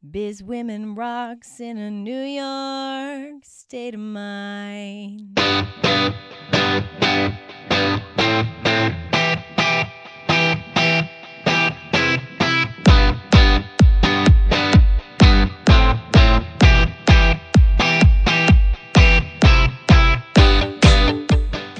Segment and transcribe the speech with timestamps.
[0.00, 5.36] Biz Women Rocks in a New York state of mind.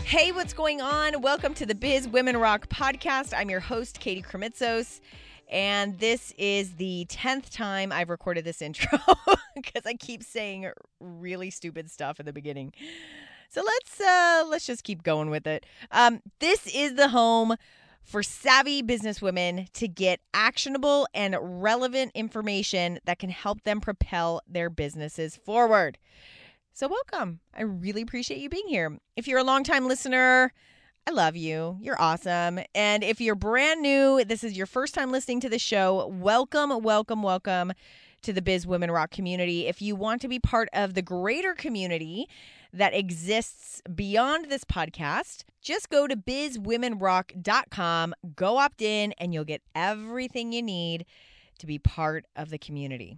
[0.05, 1.21] Hey, what's going on?
[1.23, 3.33] Welcome to the Biz Women Rock podcast.
[3.37, 4.99] I'm your host, Katie Krimitsos,
[5.49, 8.99] and this is the 10th time I've recorded this intro
[9.57, 12.73] because I keep saying really stupid stuff in the beginning.
[13.51, 15.65] So let's uh let's just keep going with it.
[15.91, 17.57] Um this is the home
[18.03, 24.71] for savvy businesswomen to get actionable and relevant information that can help them propel their
[24.71, 25.99] businesses forward.
[26.73, 27.41] So, welcome.
[27.53, 28.97] I really appreciate you being here.
[29.17, 30.53] If you're a longtime listener,
[31.09, 31.79] I love you.
[31.81, 32.61] You're awesome.
[32.75, 36.83] And if you're brand new, this is your first time listening to the show, welcome,
[36.83, 37.73] welcome, welcome
[38.21, 39.67] to the Biz Women Rock community.
[39.67, 42.29] If you want to be part of the greater community
[42.75, 49.63] that exists beyond this podcast, just go to bizwomenrock.com, go opt in, and you'll get
[49.75, 51.07] everything you need
[51.59, 53.17] to be part of the community.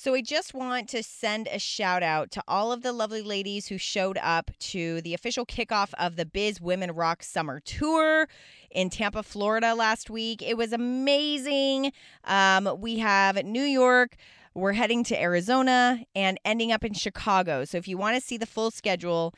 [0.00, 3.66] So, I just want to send a shout out to all of the lovely ladies
[3.66, 8.28] who showed up to the official kickoff of the Biz Women Rock Summer Tour
[8.70, 10.40] in Tampa, Florida last week.
[10.40, 11.92] It was amazing.
[12.22, 14.14] Um, we have New York.
[14.54, 17.64] We're heading to Arizona and ending up in Chicago.
[17.64, 19.34] So, if you want to see the full schedule,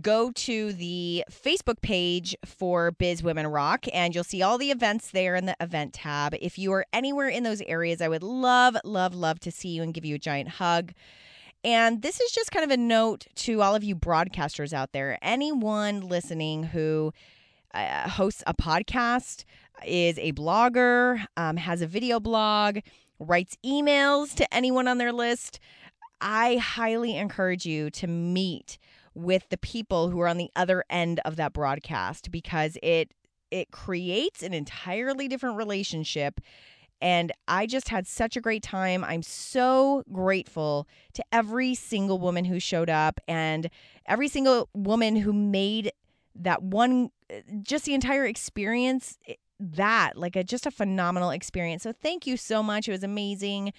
[0.00, 5.10] go to the Facebook page for Biz Women Rock and you'll see all the events
[5.10, 6.34] there in the event tab.
[6.40, 9.82] If you are anywhere in those areas, I would love, love, love to see you
[9.82, 10.92] and give you a giant hug.
[11.64, 15.18] And this is just kind of a note to all of you broadcasters out there.
[15.22, 17.12] Anyone listening who
[17.72, 19.44] uh, hosts a podcast,
[19.86, 22.78] is a blogger, um, has a video blog,
[23.18, 25.60] writes emails to anyone on their list,
[26.20, 28.78] I highly encourage you to meet
[29.14, 33.12] with the people who are on the other end of that broadcast because it
[33.50, 36.40] it creates an entirely different relationship
[37.02, 39.02] and I just had such a great time.
[39.02, 43.68] I'm so grateful to every single woman who showed up and
[44.06, 45.90] every single woman who made
[46.36, 47.10] that one
[47.62, 51.82] just the entire experience eh, that like a just a phenomenal experience.
[51.82, 52.88] So thank you so much.
[52.88, 53.72] It was amazing.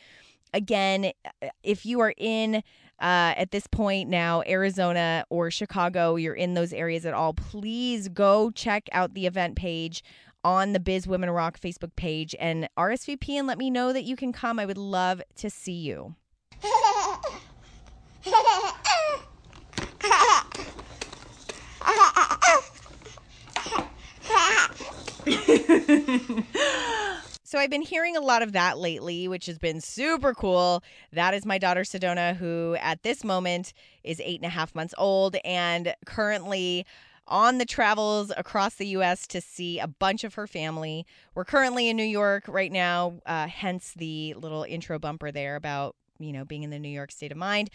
[0.53, 1.11] Again,
[1.41, 2.61] eh, if you are in
[3.03, 8.07] uh, at this point now, Arizona or Chicago, you're in those areas at all, please
[8.07, 10.05] go check out the event page
[10.45, 14.15] on the Biz Women Rock Facebook page and RSVP and let me know that you
[14.15, 14.57] can come.
[14.57, 16.15] I would love to see you.
[27.53, 30.83] So I've been hearing a lot of that lately, which has been super cool.
[31.11, 34.95] That is my daughter Sedona, who at this moment is eight and a half months
[34.97, 36.83] old and currently
[37.27, 39.27] on the travels across the U.S.
[39.27, 41.05] to see a bunch of her family.
[41.35, 45.95] We're currently in New York right now, uh, hence the little intro bumper there about
[46.17, 47.69] you know being in the New York state of mind.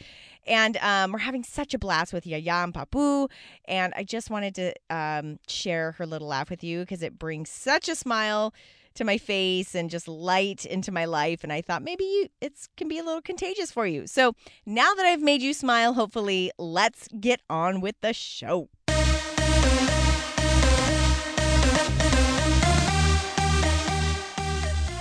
[0.44, 3.30] And um, we're having such a blast with Yaya and Papu.
[3.66, 7.48] And I just wanted to um, share her little laugh with you because it brings
[7.48, 8.52] such a smile
[8.94, 12.54] to my face and just light into my life and I thought maybe you, it
[12.76, 14.06] can be a little contagious for you.
[14.06, 14.34] So,
[14.66, 18.68] now that I've made you smile, hopefully, let's get on with the show.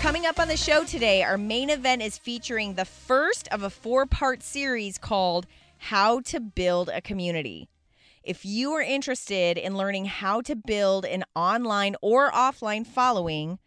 [0.07, 3.69] Coming up on the show today, our main event is featuring the first of a
[3.69, 7.67] four part series called How to Build a Community.
[8.23, 13.59] If you are interested in learning how to build an online or offline following,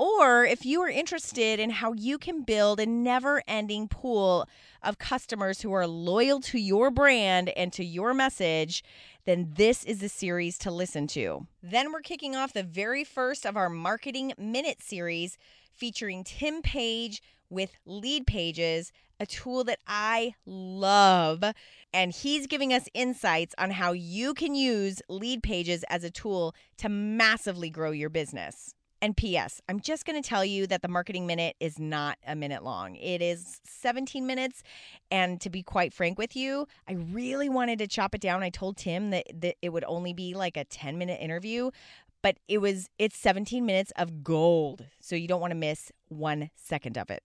[0.00, 4.48] or if you are interested in how you can build a never ending pool
[4.82, 8.82] of customers who are loyal to your brand and to your message,
[9.26, 11.46] then this is the series to listen to.
[11.62, 15.36] Then we're kicking off the very first of our Marketing Minute series
[15.70, 21.44] featuring Tim Paige with Leadpages, a tool that I love.
[21.92, 26.88] And he's giving us insights on how you can use Leadpages as a tool to
[26.88, 28.74] massively grow your business.
[29.02, 32.36] And P.S., I'm just going to tell you that the marketing minute is not a
[32.36, 32.96] minute long.
[32.96, 34.62] It is 17 minutes.
[35.10, 38.42] And to be quite frank with you, I really wanted to chop it down.
[38.42, 41.70] I told Tim that, that it would only be like a 10 minute interview,
[42.22, 44.84] but it was it's 17 minutes of gold.
[45.00, 47.22] So you don't want to miss one second of it.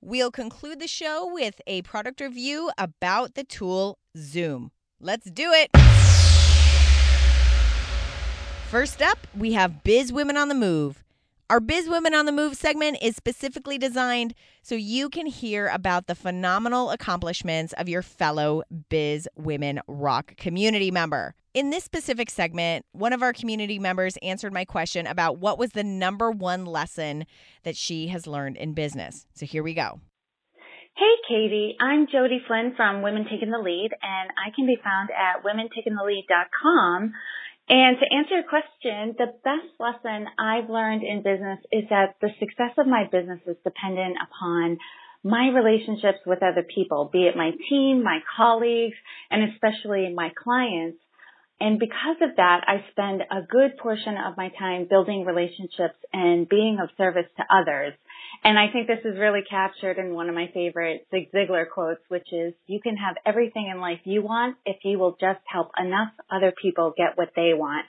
[0.00, 4.70] We'll conclude the show with a product review about the tool Zoom.
[5.00, 5.70] Let's do it.
[8.70, 11.02] First up, we have Biz Women on the Move
[11.50, 16.06] Our Biz Women on the Move segment is specifically designed so you can hear about
[16.06, 21.34] the phenomenal accomplishments of your fellow Biz Women Rock community member.
[21.54, 25.70] In this specific segment, one of our community members answered my question about what was
[25.70, 27.24] the number one lesson
[27.62, 29.24] that she has learned in business.
[29.32, 30.02] So here we go.
[30.98, 31.76] Hey, Katie.
[31.80, 37.14] I'm Jodi Flynn from Women Taking the Lead, and I can be found at womentakingthelead.com.
[37.68, 42.30] And to answer your question, the best lesson I've learned in business is that the
[42.40, 44.78] success of my business is dependent upon
[45.22, 48.96] my relationships with other people, be it my team, my colleagues,
[49.30, 50.98] and especially my clients.
[51.60, 56.48] And because of that, I spend a good portion of my time building relationships and
[56.48, 57.94] being of service to others.
[58.44, 62.00] And I think this is really captured in one of my favorite Zig Ziglar quotes,
[62.08, 65.70] which is, you can have everything in life you want if you will just help
[65.78, 67.86] enough other people get what they want.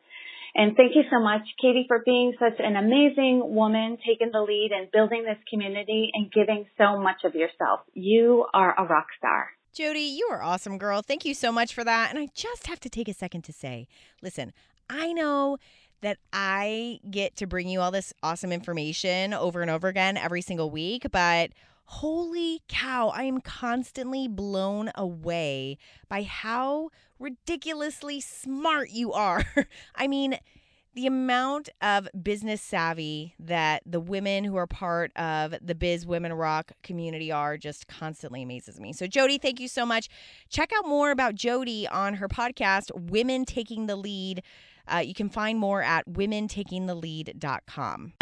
[0.56, 4.72] And thank you so much, Katie, for being such an amazing woman, taking the lead
[4.76, 7.82] and building this community and giving so much of yourself.
[7.94, 9.50] You are a rock star.
[9.74, 11.04] Jodi, you are awesome, girl.
[11.04, 12.10] Thank you so much for that.
[12.10, 13.88] And I just have to take a second to say,
[14.24, 14.52] listen,
[14.90, 15.58] I know
[16.02, 20.42] that I get to bring you all this awesome information over and over again every
[20.42, 21.52] single week, but
[21.86, 29.44] holy cow, I am constantly blown away by how ridiculously smart you are.
[29.96, 30.38] I mean,
[30.96, 36.34] the amount of business savvy that the women who are part of the Biz Women
[36.34, 38.92] Rock community are just constantly amazes me.
[38.94, 40.10] So, Jodi, thank you so much.
[40.50, 44.44] Check out more about Jodi on her podcast, Women Taking the Lead.
[44.92, 48.14] Uh, you can find more at womentakingthelead.com.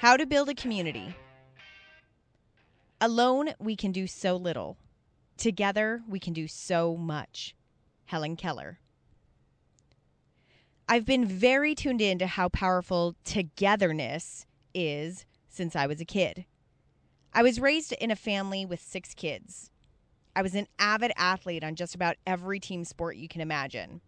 [0.00, 1.14] How to build a community.
[3.00, 4.76] Alone, we can do so little.
[5.36, 7.54] Together, we can do so much.
[8.06, 8.78] Helen Keller.
[10.88, 16.46] I've been very tuned in to how powerful togetherness is since I was a kid.
[17.32, 19.70] I was raised in a family with six kids.
[20.34, 24.00] I was an avid athlete on just about every team sport you can imagine.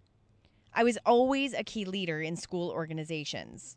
[0.72, 3.76] I was always a key leader in school organizations.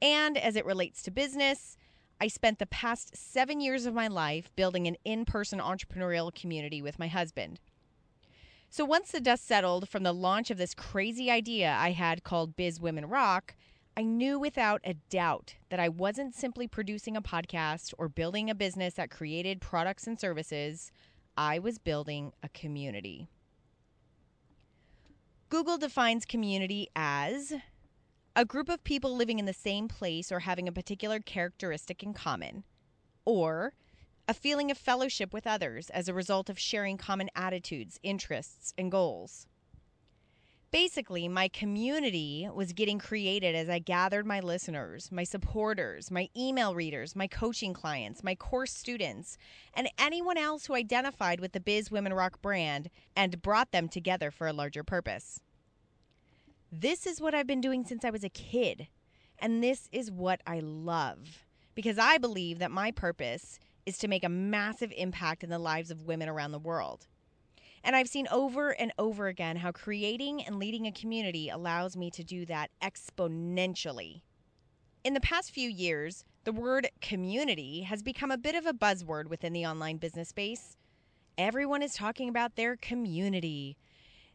[0.00, 1.76] And as it relates to business,
[2.20, 6.80] I spent the past seven years of my life building an in person entrepreneurial community
[6.80, 7.60] with my husband.
[8.70, 12.56] So once the dust settled from the launch of this crazy idea I had called
[12.56, 13.54] Biz Women Rock,
[13.98, 18.54] I knew without a doubt that I wasn't simply producing a podcast or building a
[18.54, 20.92] business that created products and services.
[21.34, 23.26] I was building a community.
[25.48, 27.54] Google defines community as
[28.34, 32.12] a group of people living in the same place or having a particular characteristic in
[32.12, 32.64] common,
[33.24, 33.72] or
[34.28, 38.90] a feeling of fellowship with others as a result of sharing common attitudes, interests, and
[38.90, 39.46] goals.
[40.72, 46.74] Basically, my community was getting created as I gathered my listeners, my supporters, my email
[46.74, 49.38] readers, my coaching clients, my course students,
[49.74, 54.30] and anyone else who identified with the Biz Women Rock brand and brought them together
[54.30, 55.40] for a larger purpose.
[56.72, 58.88] This is what I've been doing since I was a kid,
[59.38, 61.46] and this is what I love
[61.76, 65.92] because I believe that my purpose is to make a massive impact in the lives
[65.92, 67.06] of women around the world.
[67.86, 72.10] And I've seen over and over again how creating and leading a community allows me
[72.10, 74.22] to do that exponentially.
[75.04, 79.28] In the past few years, the word community has become a bit of a buzzword
[79.28, 80.76] within the online business space.
[81.38, 83.76] Everyone is talking about their community.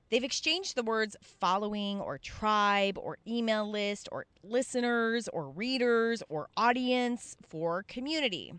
[0.10, 6.48] They've exchanged the words following or tribe or email list or listeners or readers or
[6.56, 8.54] audience for community.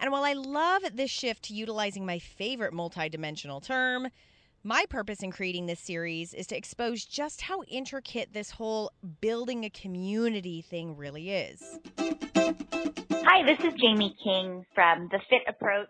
[0.00, 4.08] And while I love this shift to utilizing my favorite multidimensional term,
[4.64, 9.66] my purpose in creating this series is to expose just how intricate this whole building
[9.66, 11.78] a community thing really is.
[11.98, 15.88] Hi, this is Jamie King from the Fit Approach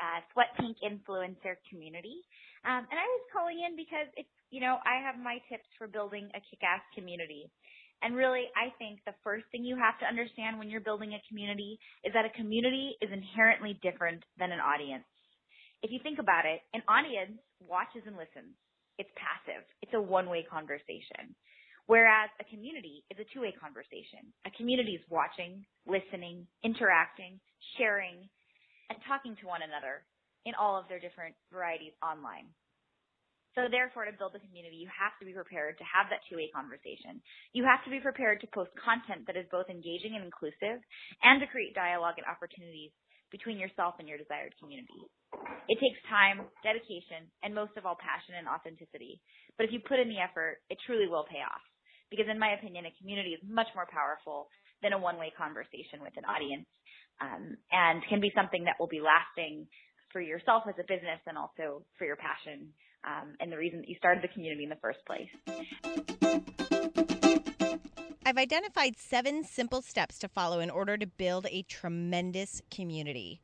[0.00, 2.22] uh, Sweat Pink Influencer Community.
[2.64, 5.86] Um, and I was calling in because it's, you know, I have my tips for
[5.86, 7.50] building a kick-ass community.
[8.02, 11.22] And really, I think the first thing you have to understand when you're building a
[11.28, 15.04] community is that a community is inherently different than an audience.
[15.82, 18.56] If you think about it, an audience watches and listens.
[18.96, 19.64] It's passive.
[19.80, 21.36] It's a one-way conversation.
[21.86, 24.32] Whereas a community is a two-way conversation.
[24.46, 27.40] A community is watching, listening, interacting,
[27.76, 28.28] sharing,
[28.88, 30.04] and talking to one another
[30.44, 32.48] in all of their different varieties online.
[33.58, 36.54] So therefore, to build a community, you have to be prepared to have that two-way
[36.54, 37.18] conversation.
[37.50, 40.78] You have to be prepared to post content that is both engaging and inclusive
[41.26, 42.94] and to create dialogue and opportunities
[43.34, 45.02] between yourself and your desired community.
[45.66, 49.22] It takes time, dedication, and most of all, passion and authenticity.
[49.58, 51.62] But if you put in the effort, it truly will pay off.
[52.10, 54.50] Because in my opinion, a community is much more powerful
[54.82, 56.66] than a one-way conversation with an audience,
[57.22, 59.66] um, and can be something that will be lasting
[60.10, 63.88] for yourself as a business and also for your passion um, and the reason that
[63.88, 65.28] you started the community in the first place.
[68.24, 73.40] I've identified seven simple steps to follow in order to build a tremendous community.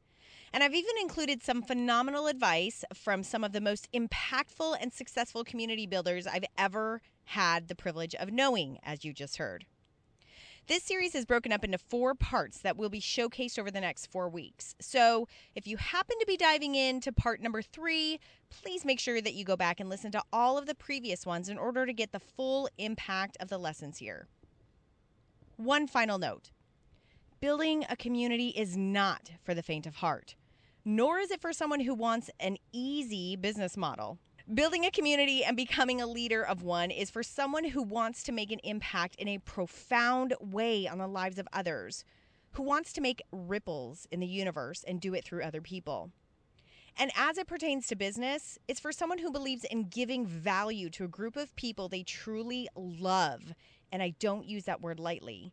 [0.52, 5.44] And I've even included some phenomenal advice from some of the most impactful and successful
[5.44, 9.66] community builders I've ever had the privilege of knowing, as you just heard.
[10.68, 14.10] This series is broken up into four parts that will be showcased over the next
[14.10, 14.74] four weeks.
[14.80, 18.18] So if you happen to be diving into part number three,
[18.50, 21.48] please make sure that you go back and listen to all of the previous ones
[21.48, 24.26] in order to get the full impact of the lessons here.
[25.56, 26.50] One final note
[27.38, 30.34] building a community is not for the faint of heart,
[30.84, 34.18] nor is it for someone who wants an easy business model.
[34.54, 38.30] Building a community and becoming a leader of one is for someone who wants to
[38.30, 42.04] make an impact in a profound way on the lives of others,
[42.52, 46.12] who wants to make ripples in the universe and do it through other people.
[46.96, 51.04] And as it pertains to business, it's for someone who believes in giving value to
[51.04, 53.52] a group of people they truly love,
[53.90, 55.52] and I don't use that word lightly,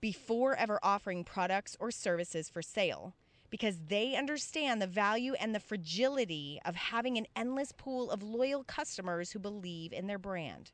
[0.00, 3.12] before ever offering products or services for sale
[3.50, 8.64] because they understand the value and the fragility of having an endless pool of loyal
[8.64, 10.70] customers who believe in their brand.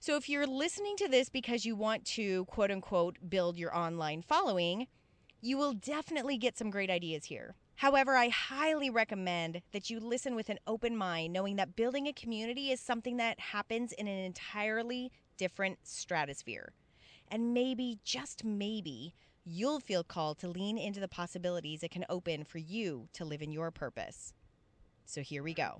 [0.00, 4.22] So, if you're listening to this because you want to quote unquote build your online
[4.22, 4.88] following,
[5.40, 7.54] you will definitely get some great ideas here.
[7.76, 12.12] However, I highly recommend that you listen with an open mind, knowing that building a
[12.12, 16.72] community is something that happens in an entirely different stratosphere.
[17.28, 22.44] And maybe, just maybe, you'll feel called to lean into the possibilities it can open
[22.44, 24.32] for you to live in your purpose.
[25.04, 25.78] So here we go.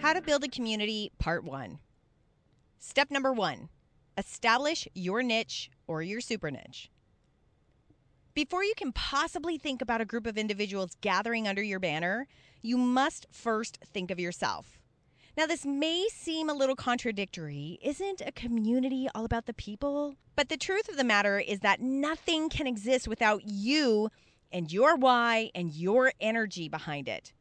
[0.00, 1.78] How to build a community, part one.
[2.78, 3.68] Step number one
[4.18, 6.90] establish your niche or your super niche.
[8.34, 12.26] Before you can possibly think about a group of individuals gathering under your banner,
[12.62, 14.79] you must first think of yourself.
[15.40, 17.78] Now, this may seem a little contradictory.
[17.80, 20.16] Isn't a community all about the people?
[20.36, 24.10] But the truth of the matter is that nothing can exist without you
[24.52, 27.32] and your why and your energy behind it.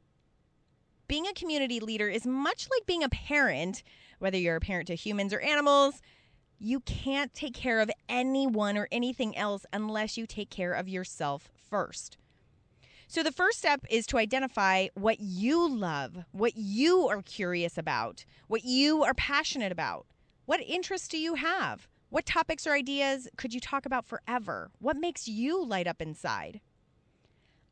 [1.09, 3.83] Being a community leader is much like being a parent,
[4.19, 6.01] whether you're a parent to humans or animals.
[6.57, 11.49] You can't take care of anyone or anything else unless you take care of yourself
[11.69, 12.15] first.
[13.11, 18.23] So the first step is to identify what you love, what you are curious about,
[18.47, 20.05] what you are passionate about.
[20.45, 21.87] What interests do you have?
[22.11, 24.69] What topics or ideas could you talk about forever?
[24.77, 26.61] What makes you light up inside?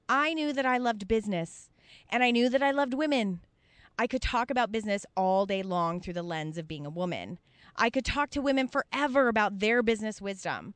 [0.09, 1.69] I knew that I loved business
[2.09, 3.41] and I knew that I loved women.
[3.99, 7.37] I could talk about business all day long through the lens of being a woman.
[7.75, 10.73] I could talk to women forever about their business wisdom.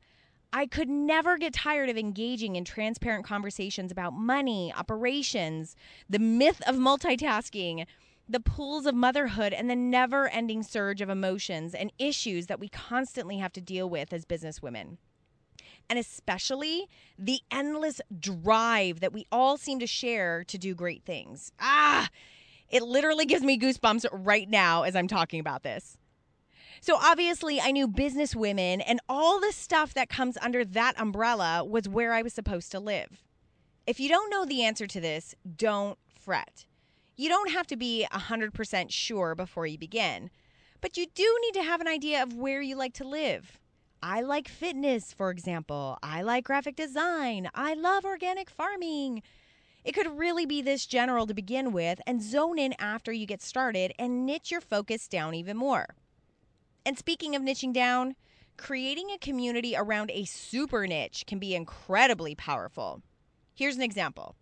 [0.52, 5.74] I could never get tired of engaging in transparent conversations about money, operations,
[6.10, 7.86] the myth of multitasking,
[8.28, 12.68] the pools of motherhood, and the never ending surge of emotions and issues that we
[12.68, 14.98] constantly have to deal with as businesswomen.
[15.88, 16.86] And especially
[17.18, 21.50] the endless drive that we all seem to share to do great things.
[21.60, 22.08] Ah,
[22.68, 25.96] it literally gives me goosebumps right now as I'm talking about this.
[26.84, 31.64] So obviously, I knew business women and all the stuff that comes under that umbrella
[31.64, 33.22] was where I was supposed to live.
[33.86, 36.66] If you don't know the answer to this, don't fret.
[37.14, 40.28] You don't have to be 100% sure before you begin,
[40.80, 43.60] but you do need to have an idea of where you like to live.
[44.02, 45.98] I like fitness, for example.
[46.02, 47.48] I like graphic design.
[47.54, 49.22] I love organic farming.
[49.84, 53.40] It could really be this general to begin with and zone in after you get
[53.40, 55.86] started and niche your focus down even more.
[56.84, 58.16] And speaking of niching down,
[58.56, 63.02] creating a community around a super niche can be incredibly powerful.
[63.54, 64.34] Here's an example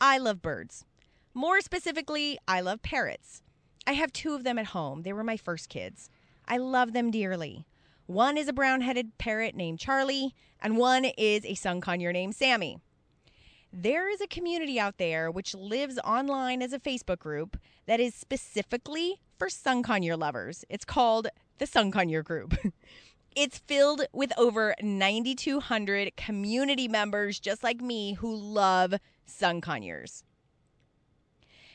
[0.00, 0.84] I love birds.
[1.32, 3.42] More specifically, I love parrots.
[3.86, 5.02] I have two of them at home.
[5.02, 6.10] They were my first kids.
[6.46, 7.66] I love them dearly.
[8.06, 12.34] One is a brown headed parrot named Charlie, and one is a sun conure named
[12.34, 12.78] Sammy.
[13.72, 17.56] There is a community out there which lives online as a Facebook group
[17.86, 20.64] that is specifically for sun conure lovers.
[20.68, 21.28] It's called
[21.60, 22.56] the Sun Conure Group.
[23.36, 30.24] It's filled with over 9,200 community members just like me who love sun conures.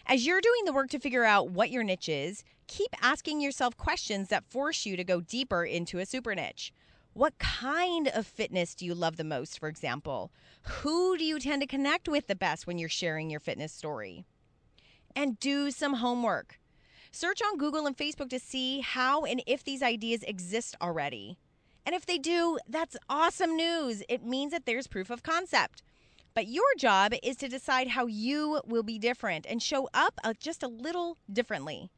[0.06, 3.78] As you're doing the work to figure out what your niche is, keep asking yourself
[3.78, 6.74] questions that force you to go deeper into a super niche.
[7.14, 10.34] What kind of fitness do you love the most, for example?
[10.64, 14.26] Who do you tend to connect with the best when you're sharing your fitness story?
[15.16, 16.60] And do some homework.
[17.16, 21.38] Search on Google and Facebook to see how and if these ideas exist already.
[21.86, 24.04] And if they do, that's awesome news.
[24.10, 25.82] It means that there's proof of concept.
[26.34, 30.34] But your job is to decide how you will be different and show up uh,
[30.38, 31.90] just a little differently.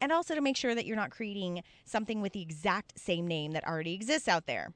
[0.00, 3.52] And also to make sure that you're not creating something with the exact same name
[3.52, 4.72] that already exists out there.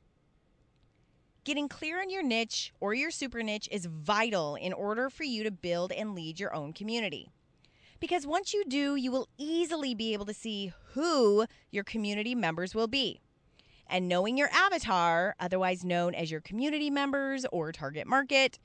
[1.45, 5.43] Getting clear on your niche or your super niche is vital in order for you
[5.45, 7.31] to build and lead your own community.
[8.01, 12.75] Because once you do, you will easily be able to see who your community members
[12.75, 13.21] will be.
[13.87, 18.59] And knowing your avatar, otherwise known as your community members or target market,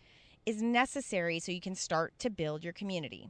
[0.45, 3.29] is necessary so you can start to build your community.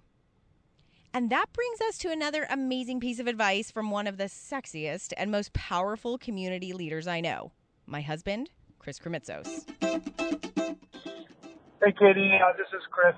[1.14, 5.12] And that brings us to another amazing piece of advice from one of the sexiest
[5.18, 7.52] and most powerful community leaders I know
[7.86, 9.66] my husband, Chris Krimitsos.
[9.82, 13.16] Hey, Katie, uh, this is Chris.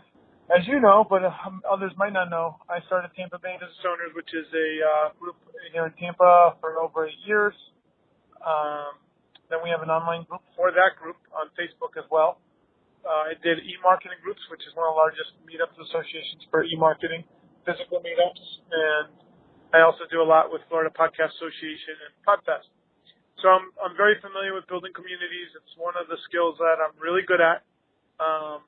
[0.54, 4.14] As you know, but um, others might not know, I started Tampa Bay Business Owners,
[4.14, 5.34] which is a uh, group
[5.74, 7.58] here in Tampa for over eight years.
[8.38, 9.02] Um,
[9.50, 12.38] then we have an online group for that group on Facebook as well.
[13.02, 17.26] Uh, I did e-marketing groups, which is one of the largest meetups associations for e-marketing,
[17.66, 19.10] physical meetups, and
[19.74, 22.70] I also do a lot with Florida Podcast Association and Podfest.
[23.42, 25.50] So I'm I'm very familiar with building communities.
[25.58, 27.66] It's one of the skills that I'm really good at.
[28.22, 28.64] Um,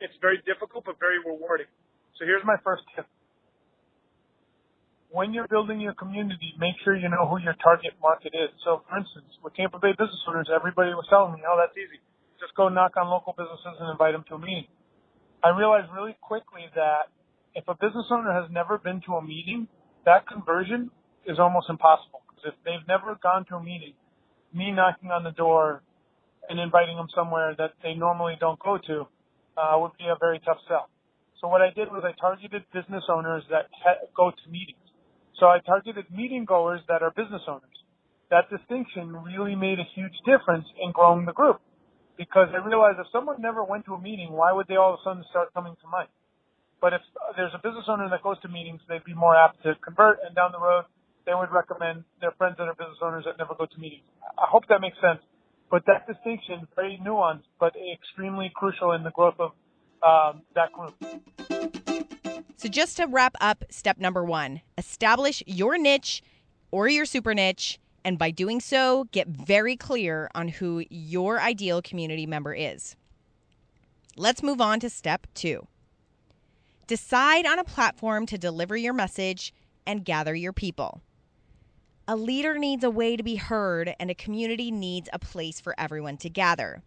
[0.00, 1.70] it's very difficult but very rewarding.
[2.18, 3.06] So here's my first tip.
[5.10, 8.50] When you're building your community, make sure you know who your target market is.
[8.64, 11.98] So for instance, with Tampa Bay business owners, everybody was telling me, oh, that's easy
[12.40, 14.66] just go knock on local businesses and invite them to a meeting.
[15.44, 17.12] I realized really quickly that
[17.54, 19.68] if a business owner has never been to a meeting,
[20.06, 20.90] that conversion
[21.28, 22.24] is almost impossible.
[22.26, 23.92] Because if they've never gone to a meeting,
[24.52, 25.82] me knocking on the door
[26.48, 29.06] and inviting them somewhere that they normally don't go to
[29.56, 30.88] uh, would be a very tough sell.
[31.40, 33.72] So what I did was I targeted business owners that
[34.16, 34.84] go to meetings.
[35.38, 37.78] So I targeted meeting goers that are business owners.
[38.30, 41.60] That distinction really made a huge difference in growing the group
[42.20, 45.00] because I realized if someone never went to a meeting, why would they all of
[45.00, 46.12] a sudden start coming to mine?
[46.80, 47.00] But if
[47.36, 50.36] there's a business owner that goes to meetings, they'd be more apt to convert, and
[50.36, 50.84] down the road,
[51.24, 54.04] they would recommend their friends that are business owners that never go to meetings.
[54.36, 55.20] I hope that makes sense.
[55.70, 59.52] But that distinction, very nuanced, but extremely crucial in the growth of
[60.02, 60.94] um, that group.
[62.56, 66.22] So, just to wrap up step number one establish your niche
[66.70, 71.82] or your super niche and by doing so, get very clear on who your ideal
[71.82, 72.96] community member is.
[74.16, 75.66] Let's move on to step two.
[76.86, 79.52] Decide on a platform to deliver your message
[79.86, 81.02] and gather your people.
[82.10, 85.78] A leader needs a way to be heard, and a community needs a place for
[85.78, 86.82] everyone to gather.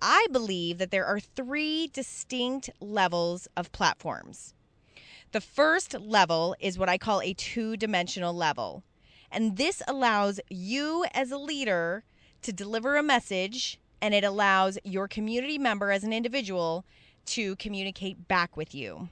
[0.00, 4.54] I believe that there are three distinct levels of platforms.
[5.32, 8.84] The first level is what I call a two dimensional level.
[9.28, 12.04] And this allows you as a leader
[12.42, 16.84] to deliver a message and it allows your community member as an individual
[17.26, 19.08] to communicate back with you.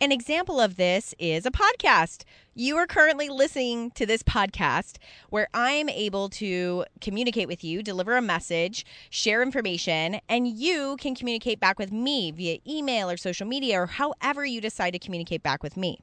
[0.00, 2.24] An example of this is a podcast.
[2.52, 4.96] You are currently listening to this podcast
[5.30, 11.14] where I'm able to communicate with you, deliver a message, share information, and you can
[11.14, 15.44] communicate back with me via email or social media or however you decide to communicate
[15.44, 16.00] back with me.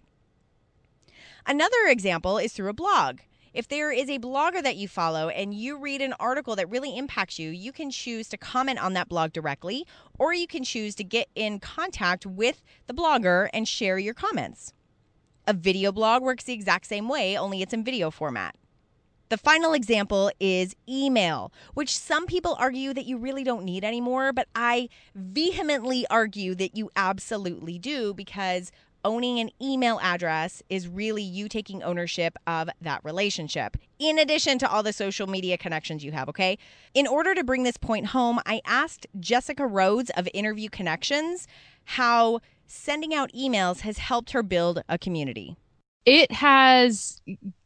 [1.46, 3.20] Another example is through a blog.
[3.54, 6.98] If there is a blogger that you follow and you read an article that really
[6.98, 9.86] impacts you, you can choose to comment on that blog directly,
[10.18, 14.74] or you can choose to get in contact with the blogger and share your comments.
[15.46, 18.56] A video blog works the exact same way, only it's in video format.
[19.28, 24.32] The final example is email, which some people argue that you really don't need anymore,
[24.32, 28.72] but I vehemently argue that you absolutely do because
[29.04, 34.72] owning an email address is really you taking ownership of that relationship, in addition to
[34.72, 36.58] all the social media connections you have, okay?
[36.94, 41.48] In order to bring this point home, I asked Jessica Rhodes of Interview Connections
[41.86, 45.56] how sending out emails has helped her build a community.
[46.06, 47.22] It has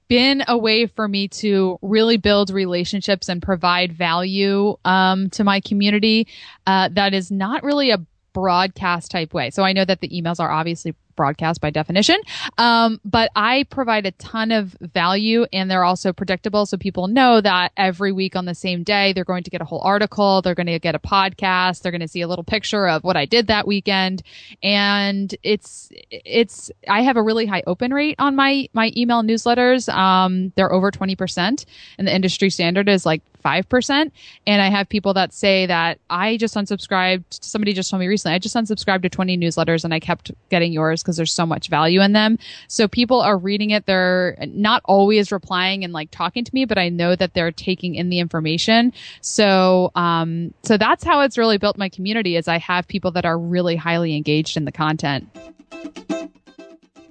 [0.08, 5.60] been a way for me to really build relationships and provide value um, to my
[5.60, 6.28] community
[6.68, 8.00] uh, that is not really a
[8.34, 9.50] broadcast type way.
[9.50, 12.20] So I know that the emails are obviously broadcast by definition.
[12.58, 16.66] Um, but I provide a ton of value and they're also predictable.
[16.66, 19.66] So people know that every week on the same day, they're going to get a
[19.66, 20.42] whole article.
[20.42, 21.82] They're going to get a podcast.
[21.82, 24.24] They're going to see a little picture of what I did that weekend.
[24.62, 29.92] And it's, it's, I have a really high open rate on my, my email newsletters.
[29.94, 31.66] Um, they're over 20%
[31.98, 34.12] and the industry standard is like 5%.
[34.48, 37.44] And I have people that say that I just unsubscribed.
[37.44, 40.74] Somebody just told me recently, I just unsubscribed to 20 newsletters and I kept getting
[40.74, 42.40] yours because there's so much value in them.
[42.68, 43.86] So people are reading it.
[43.86, 47.96] They're not always replying and like talking to me, but I know that they're taking
[47.96, 48.92] in the information.
[49.22, 53.26] So, um, so that's how it's really built my community is I have people that
[53.26, 55.30] are really highly engaged in the content.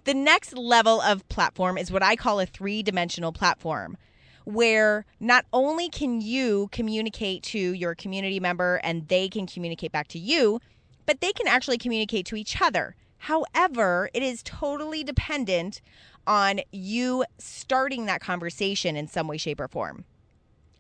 [0.05, 3.97] The next level of platform is what I call a three dimensional platform
[4.45, 10.09] where not only can you communicate to your community member and they can communicate back
[10.09, 10.61] to you,
[11.07, 12.95] but they can actually communicate to each other.
[13.25, 15.81] However, it is totally dependent
[16.27, 20.05] on you starting that conversation in some way, shape, or form.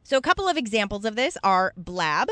[0.03, 2.29] So, a couple of examples of this are Blab.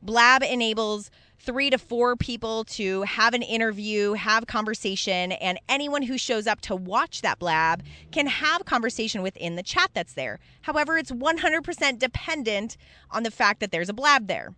[0.00, 6.16] Blab enables three to four people to have an interview, have conversation, and anyone who
[6.16, 10.38] shows up to watch that blab can have conversation within the chat that's there.
[10.62, 12.78] However, it's 100% dependent
[13.10, 14.54] on the fact that there's a blab there.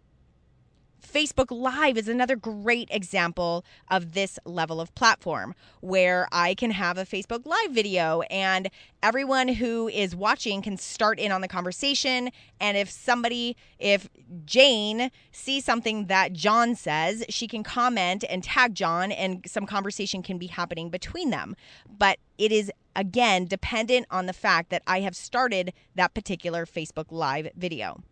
[1.03, 6.97] Facebook Live is another great example of this level of platform where I can have
[6.97, 8.71] a Facebook Live video and
[9.03, 12.31] everyone who is watching can start in on the conversation.
[12.61, 14.09] And if somebody, if
[14.45, 20.23] Jane sees something that John says, she can comment and tag John, and some conversation
[20.23, 21.57] can be happening between them.
[21.99, 27.07] But it is again dependent on the fact that I have started that particular Facebook
[27.11, 28.03] Live video.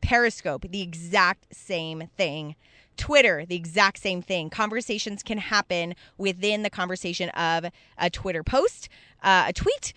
[0.00, 2.56] Periscope, the exact same thing.
[2.96, 4.50] Twitter, the exact same thing.
[4.50, 8.88] Conversations can happen within the conversation of a Twitter post,
[9.22, 9.94] uh, a tweet.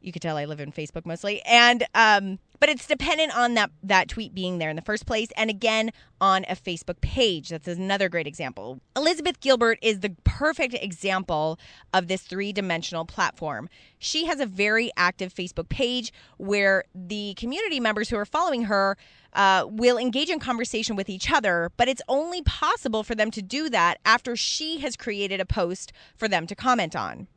[0.00, 3.70] You could tell I live in Facebook mostly, and um, but it's dependent on that
[3.84, 7.50] that tweet being there in the first place, and again on a Facebook page.
[7.50, 8.80] That's another great example.
[8.96, 11.58] Elizabeth Gilbert is the perfect example
[11.94, 13.68] of this three dimensional platform.
[13.98, 18.96] She has a very active Facebook page where the community members who are following her
[19.32, 23.42] uh, will engage in conversation with each other, but it's only possible for them to
[23.42, 27.28] do that after she has created a post for them to comment on.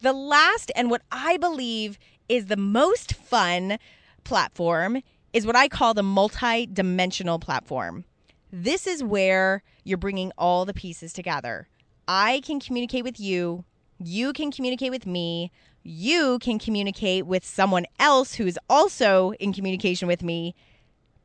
[0.00, 3.78] The last, and what I believe is the most fun
[4.24, 8.04] platform, is what I call the multi dimensional platform.
[8.52, 11.68] This is where you're bringing all the pieces together.
[12.06, 13.64] I can communicate with you,
[13.98, 15.50] you can communicate with me,
[15.86, 20.54] you can communicate with someone else who's also in communication with me.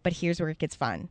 [0.04, 1.10] But here's where it gets fun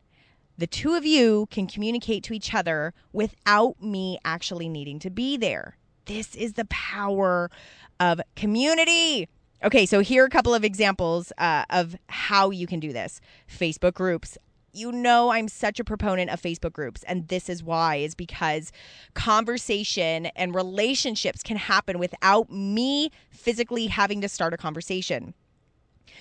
[0.58, 5.38] the two of you can communicate to each other without me actually needing to be
[5.38, 5.78] there.
[6.04, 7.50] This is the power
[7.98, 9.28] of community.
[9.64, 13.20] Okay, so here are a couple of examples uh, of how you can do this
[13.50, 14.36] Facebook groups
[14.72, 18.72] you know I'm such a proponent of Facebook groups and this is why is because
[19.14, 25.34] conversation and relationships can happen without me physically having to start a conversation.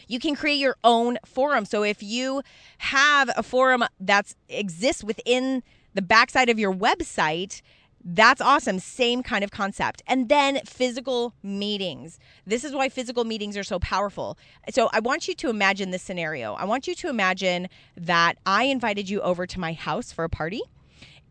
[0.07, 1.65] You can create your own forum.
[1.65, 2.41] So if you
[2.79, 7.62] have a forum that exists within the backside of your website,
[8.03, 8.79] that's awesome.
[8.79, 10.01] Same kind of concept.
[10.07, 12.19] And then physical meetings.
[12.45, 14.38] This is why physical meetings are so powerful.
[14.71, 16.53] So I want you to imagine this scenario.
[16.53, 20.29] I want you to imagine that I invited you over to my house for a
[20.29, 20.62] party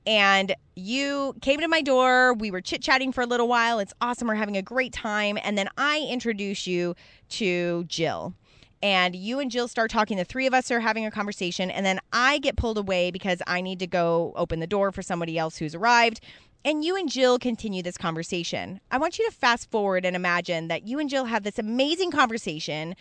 [0.08, 2.32] and you came to my door.
[2.32, 3.78] We were chit chatting for a little while.
[3.78, 4.26] It's awesome.
[4.26, 5.38] We're having a great time.
[5.42, 6.94] And then I introduce you
[7.30, 8.34] to Jill.
[8.82, 10.16] And you and Jill start talking.
[10.16, 11.70] The three of us are having a conversation.
[11.70, 15.02] And then I get pulled away because I need to go open the door for
[15.02, 16.20] somebody else who's arrived
[16.64, 18.80] and you and Jill continue this conversation.
[18.90, 22.10] I want you to fast forward and imagine that you and Jill have this amazing
[22.10, 22.94] conversation,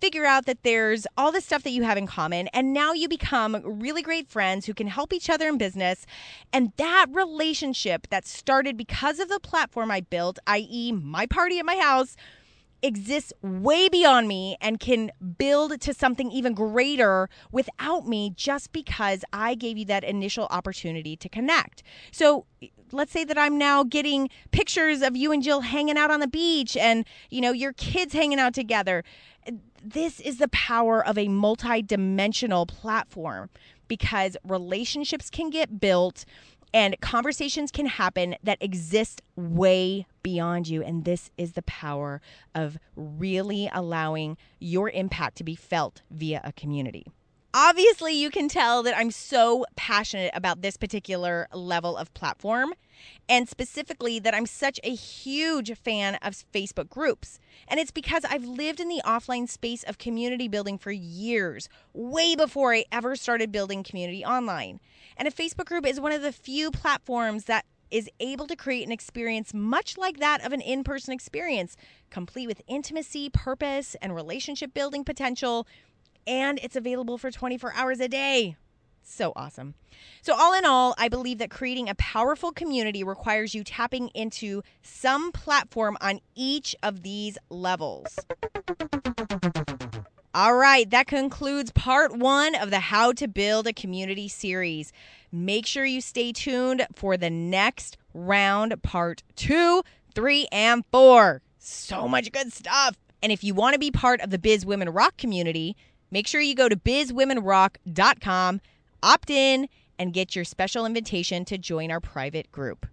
[0.00, 3.08] figure out that there's all this stuff that you have in common, and now you
[3.08, 6.06] become really great friends who can help each other in business.
[6.52, 11.64] And that relationship that started because of the platform I built, i.e., my party at
[11.64, 12.16] my house,
[12.84, 19.24] exists way beyond me and can build to something even greater without me just because
[19.32, 21.82] I gave you that initial opportunity to connect.
[22.12, 22.44] So
[22.92, 26.28] let's say that I'm now getting pictures of you and Jill hanging out on the
[26.28, 29.02] beach and, you know, your kids hanging out together.
[29.82, 33.50] This is the power of a multi-dimensional platform
[33.88, 36.24] because relationships can get built
[36.74, 40.82] and conversations can happen that exist way beyond you.
[40.82, 42.20] And this is the power
[42.52, 47.06] of really allowing your impact to be felt via a community.
[47.56, 52.74] Obviously, you can tell that I'm so passionate about this particular level of platform,
[53.28, 57.38] and specifically that I'm such a huge fan of Facebook groups.
[57.68, 62.34] And it's because I've lived in the offline space of community building for years, way
[62.34, 64.80] before I ever started building community online.
[65.16, 68.84] And a Facebook group is one of the few platforms that is able to create
[68.84, 71.76] an experience much like that of an in person experience,
[72.10, 75.68] complete with intimacy, purpose, and relationship building potential
[76.26, 78.56] and it's available for 24 hours a day.
[79.02, 79.74] So awesome.
[80.22, 84.62] So, all in all, I believe that creating a powerful community requires you tapping into
[84.82, 88.18] some platform on each of these levels.
[90.34, 94.92] All right, that concludes part one of the How to Build a Community series.
[95.30, 99.82] Make sure you stay tuned for the next round, part two,
[100.14, 101.42] three, and four.
[101.58, 102.96] So much good stuff.
[103.22, 105.76] And if you want to be part of the Biz Women Rock community,
[106.14, 108.60] Make sure you go to bizwomenrock.com,
[109.02, 112.86] opt in, and get your special invitation to join our private group.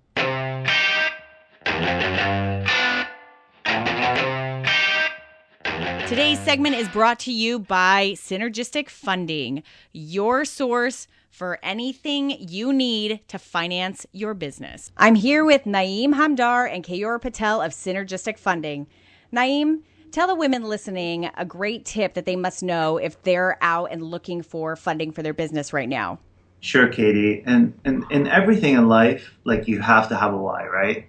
[6.07, 9.61] Today's segment is brought to you by Synergistic Funding,
[9.93, 14.91] your source for anything you need to finance your business.
[14.97, 18.87] I'm here with Naeem Hamdar and Kayora Patel of Synergistic Funding.
[19.31, 23.91] Naeem, Tell the women listening a great tip that they must know if they're out
[23.91, 26.19] and looking for funding for their business right now.
[26.59, 27.41] Sure, Katie.
[27.45, 31.05] And, and in everything in life, like you have to have a why, right?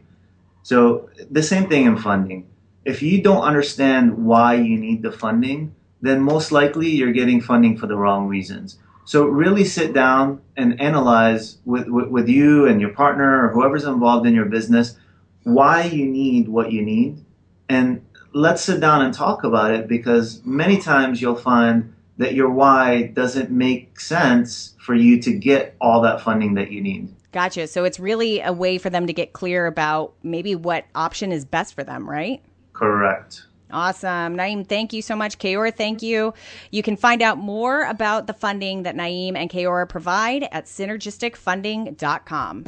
[0.63, 2.49] So the same thing in funding.
[2.85, 7.77] If you don't understand why you need the funding, then most likely you're getting funding
[7.77, 8.79] for the wrong reasons.
[9.05, 13.85] So really sit down and analyze with, with, with you and your partner or whoever's
[13.85, 14.97] involved in your business
[15.45, 17.25] why you need what you need
[17.69, 18.01] and
[18.33, 23.03] let's sit down and talk about it because many times you'll find that your why
[23.03, 27.15] doesn't make sense for you to get all that funding that you need.
[27.33, 27.67] Gotcha.
[27.67, 31.45] So it's really a way for them to get clear about maybe what option is
[31.45, 32.43] best for them, right?
[32.75, 33.45] Correct.
[33.71, 34.37] Awesome.
[34.37, 35.39] Naeem, thank you so much.
[35.39, 36.35] Kayora, thank you.
[36.71, 42.65] You can find out more about the funding that Naeem and Kayora provide at synergisticfunding.com.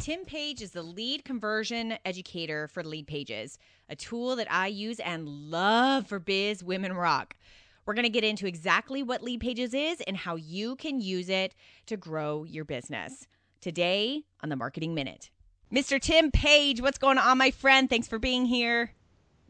[0.00, 3.58] Tim Paige is the lead conversion educator for Leadpages,
[3.90, 7.36] a tool that I use and love for Biz Women Rock.
[7.84, 11.54] We're going to get into exactly what Leadpages is and how you can use it
[11.84, 13.26] to grow your business.
[13.60, 15.28] Today on the Marketing Minute.
[15.70, 16.00] Mr.
[16.00, 17.90] Tim Paige, what's going on, my friend?
[17.90, 18.92] Thanks for being here.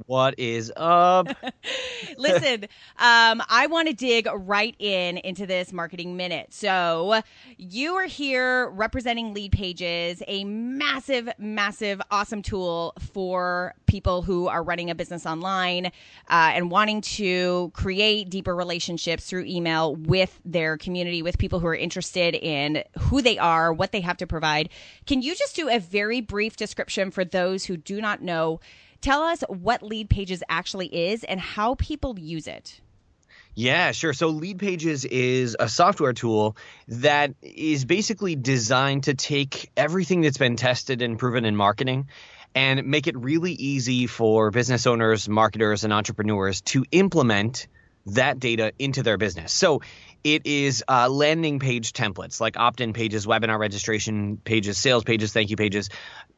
[0.06, 1.28] What is up?
[2.16, 2.64] Listen,
[2.98, 6.54] um, I want to dig right in into this marketing minute.
[6.54, 7.20] So,
[7.58, 14.90] you are here representing Leadpages, a massive, massive, awesome tool for people who are running
[14.90, 15.90] a business online uh,
[16.28, 21.74] and wanting to create deeper relationships through email with their community, with people who are
[21.74, 24.68] interested in who they are, what they have to provide.
[25.06, 28.60] Can you just do a very brief description for those who do not know?
[29.00, 32.80] Tell us what Leadpages actually is and how people use it.
[33.54, 34.12] Yeah, sure.
[34.12, 36.56] So Leadpages is a software tool
[36.88, 42.08] that is basically designed to take everything that's been tested and proven in marketing
[42.54, 47.66] and make it really easy for business owners, marketers, and entrepreneurs to implement
[48.06, 49.52] that data into their business.
[49.52, 49.82] So
[50.24, 55.32] it is uh, landing page templates like opt in pages, webinar registration pages, sales pages,
[55.32, 55.88] thank you pages.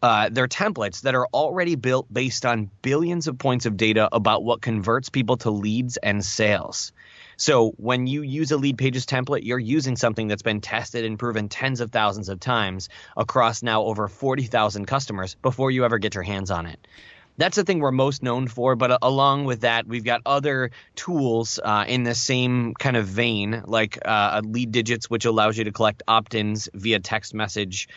[0.03, 4.45] Uh, they're templates that are already built based on billions of points of data about
[4.45, 6.93] what converts people to leads and sales.
[7.37, 11.49] So when you use a Leadpages template, you're using something that's been tested and proven
[11.49, 16.25] tens of thousands of times across now over 40,000 customers before you ever get your
[16.25, 16.87] hands on it
[17.43, 18.77] that's the thing we're most known for.
[18.77, 23.07] But uh, along with that, we've got other tools uh, in the same kind of
[23.07, 27.89] vein, like uh, LeadDigits, which allows you to collect opt ins via text message.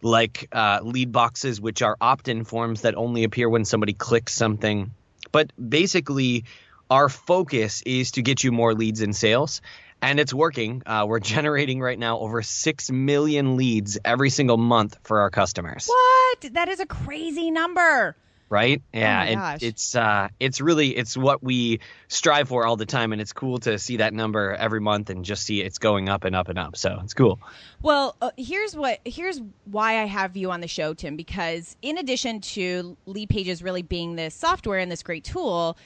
[0.00, 4.90] Like uh, LeadBoxes, which are opt in forms that only appear when somebody clicks something.
[5.32, 6.44] But basically,
[6.90, 9.62] our focus is to get you more leads in sales
[10.02, 10.82] and it's working.
[10.84, 15.86] Uh, we're generating right now over 6 million leads every single month for our customers.
[15.86, 16.52] What?
[16.52, 18.14] That is a crazy number
[18.54, 18.82] right?
[18.92, 23.20] Yeah, oh it's uh, it's really it's what we strive for all the time, and
[23.20, 26.36] it's cool to see that number every month and just see it's going up and
[26.36, 26.76] up and up.
[26.76, 27.40] So it's cool.
[27.82, 31.98] Well, uh, here's what here's why I have you on the show, Tim, because in
[31.98, 35.76] addition to Leadpages really being this software and this great tool.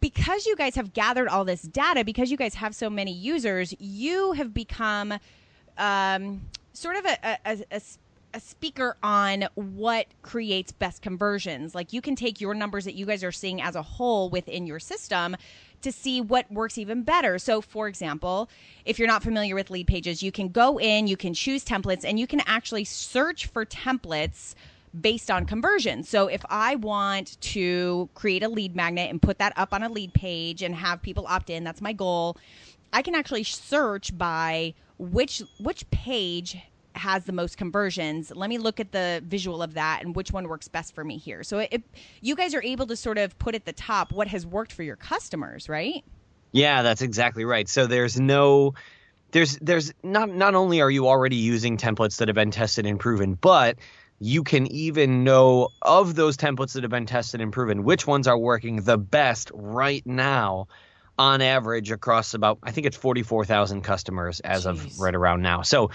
[0.00, 3.72] Because you guys have gathered all this data, because you guys have so many users,
[3.78, 5.14] you have become
[5.78, 6.40] um,
[6.72, 7.80] sort of a, a, a
[8.34, 11.74] a speaker on what creates best conversions.
[11.74, 14.66] Like you can take your numbers that you guys are seeing as a whole within
[14.66, 15.36] your system
[15.82, 17.38] to see what works even better.
[17.38, 18.48] So, for example,
[18.84, 22.18] if you're not familiar with Leadpages, you can go in, you can choose templates, and
[22.18, 24.54] you can actually search for templates
[24.98, 26.04] based on conversion.
[26.04, 29.88] So, if I want to create a lead magnet and put that up on a
[29.88, 32.36] lead page and have people opt in, that's my goal.
[32.92, 36.58] I can actually search by which which page
[36.94, 38.32] has the most conversions.
[38.34, 41.18] Let me look at the visual of that and which one works best for me
[41.18, 41.42] here.
[41.42, 41.66] So
[42.20, 44.82] you guys are able to sort of put at the top what has worked for
[44.82, 46.04] your customers, right?
[46.52, 47.68] Yeah, that's exactly right.
[47.68, 48.74] So there's no
[49.32, 53.00] there's there's not not only are you already using templates that have been tested and
[53.00, 53.78] proven, but
[54.20, 58.28] you can even know of those templates that have been tested and proven which ones
[58.28, 60.68] are working the best right now
[61.18, 64.70] on average across about I think it's 44,000 customers as Jeez.
[64.70, 65.62] of right around now.
[65.62, 65.90] So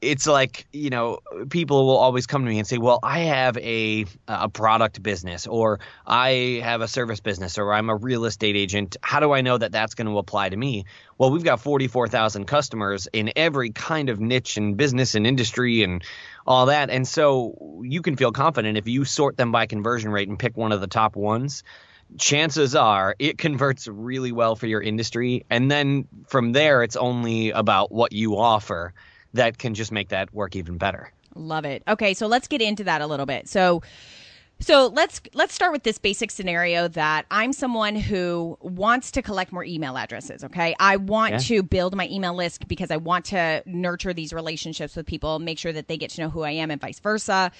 [0.00, 1.18] it's like you know
[1.50, 5.46] people will always come to me and say well i have a a product business
[5.46, 8.96] or i have a service business or i'm a real estate agent.
[9.02, 10.84] How do i know that that's going to apply to me?
[11.18, 16.02] Well we've got 44000 customers in every kind of niche and business and industry and
[16.46, 16.90] all that.
[16.90, 20.56] And so you can feel confident if you sort them by conversion rate and pick
[20.56, 21.62] one of the top ones
[22.18, 25.44] chances are it converts really well for your industry.
[25.48, 28.94] And then from there it's only about what you offer
[29.34, 31.12] that can just make that work even better.
[31.34, 31.82] Love it.
[31.86, 33.48] Okay, so let's get into that a little bit.
[33.48, 33.82] So
[34.62, 39.52] so let's let's start with this basic scenario that I'm someone who wants to collect
[39.52, 40.76] more email addresses, okay?
[40.78, 41.38] I want yeah.
[41.38, 45.58] to build my email list because I want to nurture these relationships with people, make
[45.58, 47.50] sure that they get to know who I am and vice versa.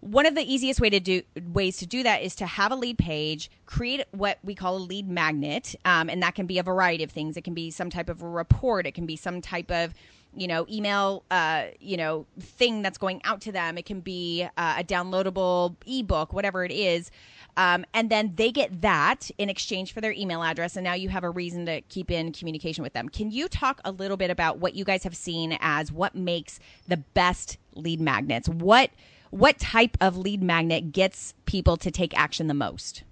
[0.00, 1.20] One of the easiest way to do
[1.52, 4.78] ways to do that is to have a lead page, create what we call a
[4.78, 7.36] lead magnet, um, and that can be a variety of things.
[7.36, 9.92] It can be some type of a report, it can be some type of
[10.36, 13.78] you know email uh, you know thing that's going out to them.
[13.78, 17.10] It can be uh, a downloadable ebook whatever it is.
[17.56, 20.76] Um, and then they get that in exchange for their email address.
[20.76, 23.08] And now you have a reason to keep in communication with them.
[23.08, 26.60] Can you talk a little bit about what you guys have seen as what makes
[26.86, 28.48] the best lead magnets?
[28.48, 28.90] What
[29.30, 33.04] what type of lead magnet gets people to take action the most?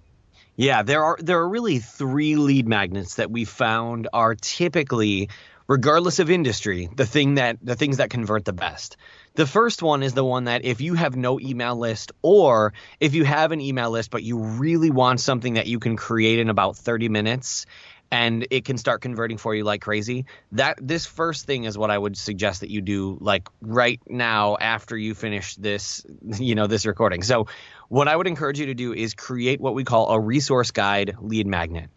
[0.55, 5.29] Yeah, there are there are really three lead magnets that we found are typically
[5.69, 8.97] regardless of industry, the thing that the things that convert the best.
[9.35, 13.13] The first one is the one that if you have no email list or if
[13.13, 16.49] you have an email list but you really want something that you can create in
[16.49, 17.67] about 30 minutes
[18.11, 21.91] and it can start converting for you like crazy, that this first thing is what
[21.91, 26.03] I would suggest that you do like right now after you finish this,
[26.39, 27.21] you know, this recording.
[27.21, 27.45] So
[27.89, 31.15] what I would encourage you to do is create what we call a resource guide
[31.21, 31.91] lead magnet.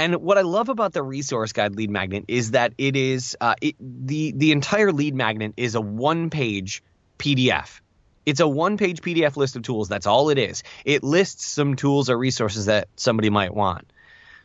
[0.00, 3.54] And what I love about the resource guide lead magnet is that it is uh,
[3.60, 6.82] it, the the entire lead magnet is a one page
[7.18, 7.82] PDF.
[8.24, 9.90] It's a one page PDF list of tools.
[9.90, 10.62] That's all it is.
[10.86, 13.92] It lists some tools or resources that somebody might want.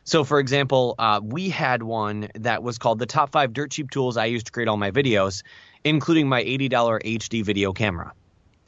[0.03, 3.89] So, for example, uh, we had one that was called the top five dirt cheap
[3.89, 5.41] tools I use to create all my videos,
[5.85, 8.11] including my $80 HD video camera.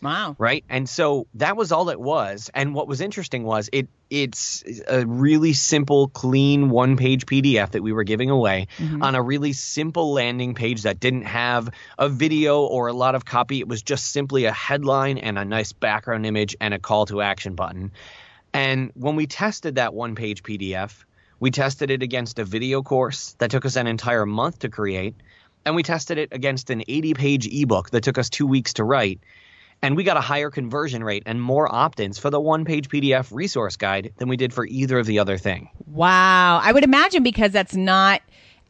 [0.02, 0.36] Wow.
[0.38, 0.64] Right.
[0.70, 2.52] And so that was all it was.
[2.54, 7.82] And what was interesting was it it's a really simple, clean one page PDF that
[7.82, 9.02] we were giving away mm-hmm.
[9.02, 13.26] on a really simple landing page that didn't have a video or a lot of
[13.26, 13.60] copy.
[13.60, 17.22] It was just simply a headline and a nice background image and a call to
[17.22, 17.92] action button.
[18.54, 21.04] And when we tested that one page PDF,
[21.40, 25.16] we tested it against a video course that took us an entire month to create.
[25.66, 28.84] And we tested it against an 80 page ebook that took us two weeks to
[28.84, 29.20] write
[29.82, 33.76] and we got a higher conversion rate and more opt-ins for the one-page PDF resource
[33.76, 35.70] guide than we did for either of the other thing.
[35.86, 36.60] Wow.
[36.64, 38.22] I would imagine because that's not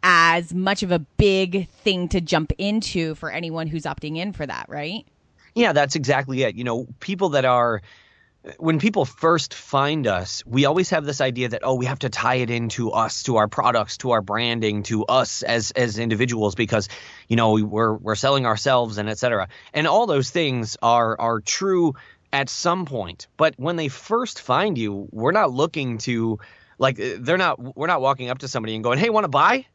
[0.04, 4.46] as much of a big thing to jump into for anyone who's opting in for
[4.46, 5.06] that, right?
[5.56, 6.56] Yeah, that's exactly it.
[6.56, 7.82] You know, people that are
[8.58, 12.10] when people first find us, we always have this idea that oh, we have to
[12.10, 16.56] tie it into us, to our products, to our branding, to us as as individuals
[16.56, 16.90] because
[17.28, 19.50] you know we're we're selling ourselves and etc.
[19.74, 21.94] And all those things are are true
[22.34, 26.40] at some point, but when they first find you, we're not looking to
[26.78, 29.66] like they're not we're not walking up to somebody and going, "Hey, want to buy?"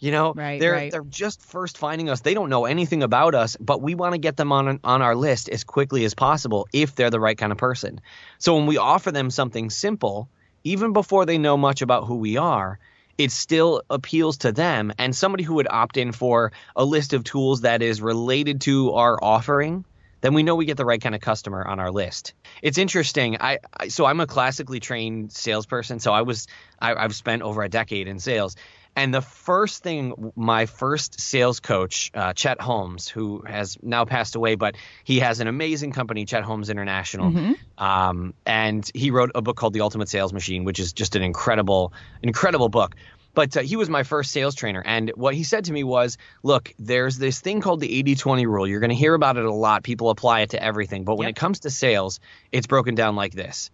[0.00, 0.92] You know, right, they're right.
[0.92, 2.20] they're just first finding us.
[2.20, 5.16] They don't know anything about us, but we want to get them on on our
[5.16, 8.00] list as quickly as possible if they're the right kind of person.
[8.38, 10.28] So when we offer them something simple,
[10.62, 12.78] even before they know much about who we are,
[13.16, 14.92] it still appeals to them.
[14.98, 18.92] And somebody who would opt in for a list of tools that is related to
[18.92, 19.84] our offering,
[20.20, 22.34] then we know we get the right kind of customer on our list.
[22.62, 23.36] It's interesting.
[23.40, 25.98] I, I so I'm a classically trained salesperson.
[25.98, 26.46] So I was
[26.80, 28.54] I, I've spent over a decade in sales
[28.98, 34.34] And the first thing my first sales coach, uh, Chet Holmes, who has now passed
[34.34, 34.74] away, but
[35.04, 37.30] he has an amazing company, Chet Holmes International.
[37.30, 37.56] Mhm.
[37.78, 41.22] Um, and he wrote a book called The Ultimate Sales Machine, which is just an
[41.22, 41.92] incredible,
[42.22, 42.94] incredible book.
[43.34, 44.82] But uh, he was my first sales trainer.
[44.84, 48.46] And what he said to me was, look, there's this thing called the 80 20
[48.46, 48.66] rule.
[48.66, 49.84] You're going to hear about it a lot.
[49.84, 51.04] People apply it to everything.
[51.04, 51.36] But when Yep.
[51.36, 52.18] it comes to sales,
[52.50, 53.70] it's broken down like this.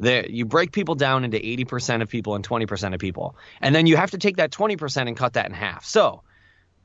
[0.00, 3.36] There, you break people down into 80% of people and 20% of people.
[3.60, 5.84] And then you have to take that 20% and cut that in half.
[5.84, 6.22] So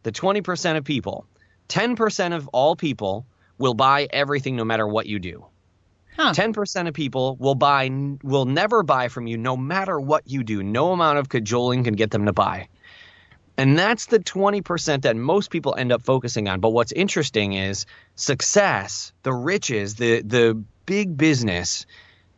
[0.04, 1.26] the 20% of people,
[1.70, 3.26] 10% of all people
[3.58, 5.46] will buy everything no matter what you do.
[6.18, 6.34] Huh.
[6.34, 7.90] 10% of people will buy
[8.24, 10.64] will never buy from you no matter what you do.
[10.64, 12.68] No amount of cajoling can get them to buy.
[13.58, 16.60] And that's the 20% that most people end up focusing on.
[16.60, 17.86] But what's interesting is
[18.16, 21.86] success, the riches, the the big business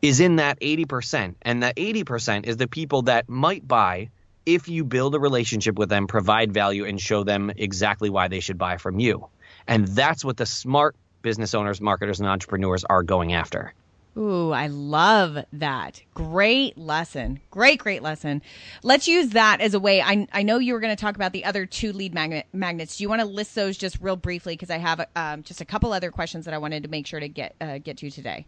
[0.02, 1.36] is in that 80%.
[1.41, 4.10] And that 80% is the people that might buy
[4.45, 8.39] if you build a relationship with them, provide value and show them exactly why they
[8.39, 9.28] should buy from you.
[9.68, 13.74] And that's what the smart business owners, marketers and entrepreneurs are going after.
[14.18, 16.02] Ooh, I love that.
[16.16, 17.39] Great lesson.
[17.52, 18.41] Great, great lesson.
[18.82, 20.02] Let's use that as a way.
[20.02, 22.98] I, I know you were going to talk about the other two lead magnet, magnets.
[22.98, 24.54] Do you want to list those just real briefly?
[24.54, 27.20] Because I have um, just a couple other questions that I wanted to make sure
[27.20, 28.48] to get uh, get to today.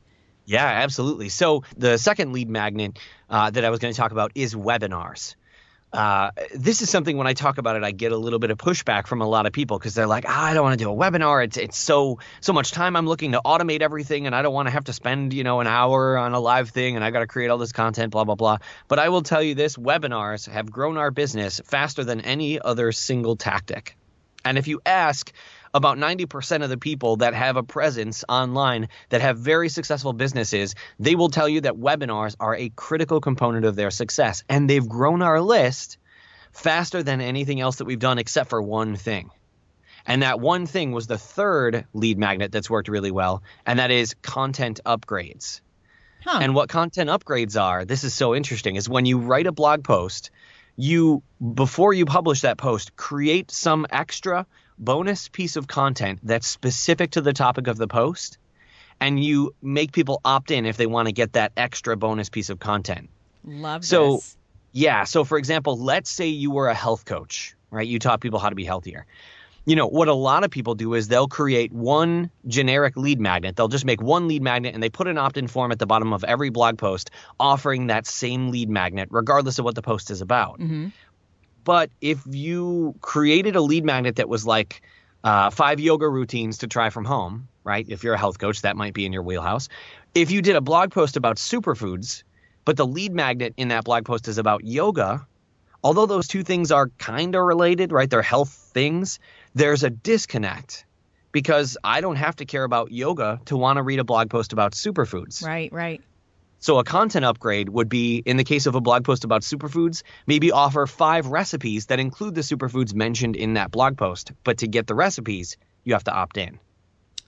[0.49, 1.29] Yeah, absolutely.
[1.29, 2.97] So the second lead magnet
[3.29, 5.35] uh, that I was going to talk about is webinars.
[5.93, 8.57] Uh, this is something when I talk about it, I get a little bit of
[8.57, 10.91] pushback from a lot of people because they're like, ah, I don't want to do
[10.91, 11.43] a webinar.
[11.43, 12.95] It's it's so so much time.
[12.95, 15.59] I'm looking to automate everything, and I don't want to have to spend you know
[15.59, 18.23] an hour on a live thing, and I got to create all this content, blah
[18.23, 18.57] blah blah.
[18.87, 22.91] But I will tell you this: webinars have grown our business faster than any other
[22.91, 23.95] single tactic.
[24.45, 25.31] And if you ask
[25.73, 30.75] about 90% of the people that have a presence online that have very successful businesses,
[30.99, 34.43] they will tell you that webinars are a critical component of their success.
[34.49, 35.97] And they've grown our list
[36.51, 39.29] faster than anything else that we've done except for one thing.
[40.05, 43.91] And that one thing was the third lead magnet that's worked really well, and that
[43.91, 45.61] is content upgrades.
[46.25, 46.39] Huh.
[46.41, 49.83] And what content upgrades are, this is so interesting, is when you write a blog
[49.83, 50.31] post,
[50.75, 51.21] you
[51.53, 54.45] before you publish that post, create some extra
[54.79, 58.37] bonus piece of content that's specific to the topic of the post,
[58.99, 62.49] and you make people opt in if they want to get that extra bonus piece
[62.49, 63.09] of content.
[63.43, 64.35] love so- this.
[64.71, 65.03] Yeah.
[65.05, 67.87] So, for example, let's say you were a health coach, right?
[67.87, 69.07] You taught people how to be healthier.
[69.65, 73.55] You know, what a lot of people do is they'll create one generic lead magnet.
[73.55, 75.85] They'll just make one lead magnet and they put an opt in form at the
[75.85, 80.11] bottom of every blog post offering that same lead magnet, regardless of what the post
[80.11, 80.57] is about.
[80.57, 80.87] hmm
[81.69, 84.81] But if you created a lead magnet that was like
[85.23, 87.85] uh, five yoga routines to try from home, right?
[87.87, 89.69] If you're a health coach, that might be in your wheelhouse.
[90.15, 92.23] If you did a blog post about superfoods,
[92.65, 95.27] but the lead magnet in that blog post is about yoga,
[95.83, 98.09] although those two things are kind of related, right?
[98.09, 99.19] They're health things,
[99.53, 100.87] there's a disconnect
[101.31, 104.53] because I don't have to care about yoga to want to read a blog post
[104.53, 105.45] about superfoods.
[105.45, 106.01] Right, right.
[106.59, 110.03] So a content upgrade would be, in the case of a blog post about superfoods,
[110.27, 114.33] maybe offer five recipes that include the superfoods mentioned in that blog post.
[114.43, 115.55] But to get the recipes,
[115.85, 116.59] you have to opt in.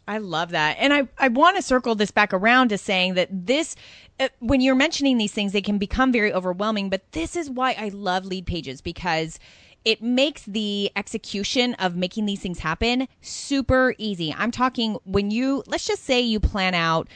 [0.08, 0.76] I love that.
[0.80, 3.78] And I, I want to circle this back around to saying that this,
[4.20, 6.90] uh, when you're mentioning these things, they can become very overwhelming.
[6.90, 9.40] But this is why I love Leadpages because
[9.86, 14.36] it makes the execution of making these things happen super easy.
[14.38, 17.08] I'm talking when you, let's just say you plan out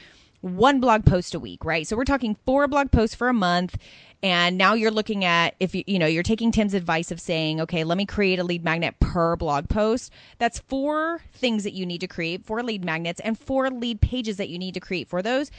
[0.45, 1.87] one blog post a week, right?
[1.87, 3.77] So we're talking four blog posts for a month.
[4.21, 7.61] And now you're looking at if you you know you're taking Tim's advice of saying,
[7.61, 10.11] okay, let me create a lead magnet per blog post.
[10.37, 14.37] That's four things that you need to create, four lead magnets, and four lead pages
[14.37, 15.51] that you need to create for those.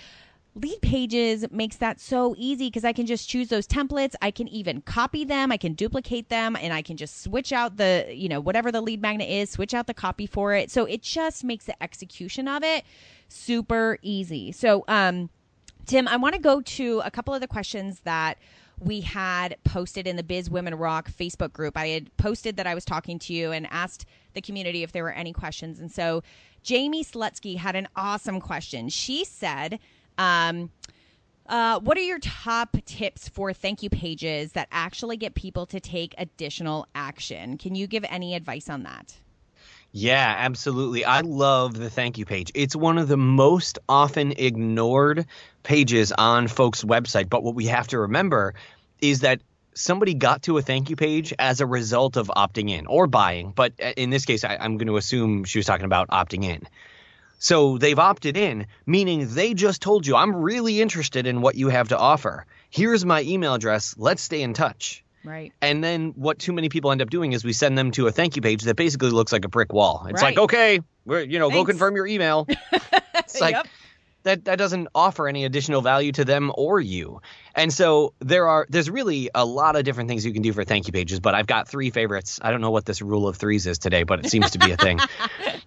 [0.58, 4.14] Leadpages makes that so easy because I can just choose those templates.
[4.22, 7.76] I can even copy them, I can duplicate them, and I can just switch out
[7.76, 10.70] the, you know, whatever the lead magnet is, switch out the copy for it.
[10.70, 12.84] So it just makes the execution of it
[13.28, 14.52] super easy.
[14.52, 15.30] So, um,
[15.86, 18.38] Tim, I want to go to a couple of the questions that
[18.78, 21.76] we had posted in the Biz Women Rock Facebook group.
[21.76, 24.04] I had posted that I was talking to you and asked
[24.34, 25.78] the community if there were any questions.
[25.78, 26.22] And so
[26.62, 28.88] Jamie Slutsky had an awesome question.
[28.88, 29.78] She said,
[30.18, 30.70] um,
[31.48, 35.80] uh, what are your top tips for thank you pages that actually get people to
[35.80, 37.56] take additional action?
[37.56, 39.14] Can you give any advice on that?
[39.92, 41.04] Yeah, absolutely.
[41.04, 42.52] I love the thank you page.
[42.54, 45.26] It's one of the most often ignored
[45.62, 47.30] pages on folks' website.
[47.30, 48.54] But what we have to remember
[49.00, 49.40] is that
[49.74, 53.52] somebody got to a thank you page as a result of opting in or buying.
[53.52, 56.44] But uh, in this case, I, I'm going to assume she was talking about opting
[56.44, 56.62] in.
[57.38, 61.68] So they've opted in, meaning they just told you, I'm really interested in what you
[61.68, 62.46] have to offer.
[62.70, 63.94] Here's my email address.
[63.98, 65.04] Let's stay in touch.
[65.26, 65.52] Right.
[65.60, 68.12] And then what too many people end up doing is we send them to a
[68.12, 70.06] thank you page that basically looks like a brick wall.
[70.08, 70.36] It's Right.
[70.36, 72.46] like, okay, we're, you know, go confirm your email.
[73.18, 73.66] It's like Yep.
[74.22, 77.20] that that doesn't offer any additional value to them or you.
[77.56, 80.62] And so there are there's really a lot of different things you can do for
[80.64, 82.38] thank you pages, but I've got three favorites.
[82.40, 84.70] I don't know what this rule of threes is today, but it seems to be
[84.70, 85.00] a thing.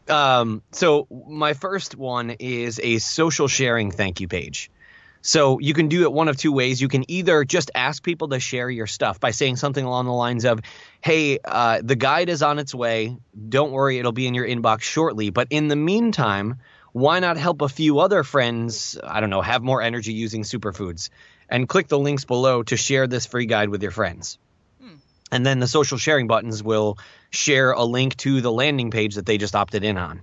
[0.08, 4.72] Um, so my first one is a social sharing thank you page.
[5.22, 6.82] So you can do it one of two ways.
[6.82, 10.14] You can either just ask people to share your stuff by saying something along the
[10.14, 10.62] lines of,
[11.02, 13.18] "Hey, uh, the guide is on its way.
[13.50, 15.30] Don't worry, it'll be in your inbox shortly.
[15.30, 16.60] But in the meantime,
[16.94, 18.98] why not help a few other friends?
[19.04, 21.10] I don't know, have more energy using superfoods,
[21.50, 24.38] and click the links below to share this free guide with your friends."
[25.32, 26.98] And then the social sharing buttons will
[27.30, 30.22] share a link to the landing page that they just opted in on.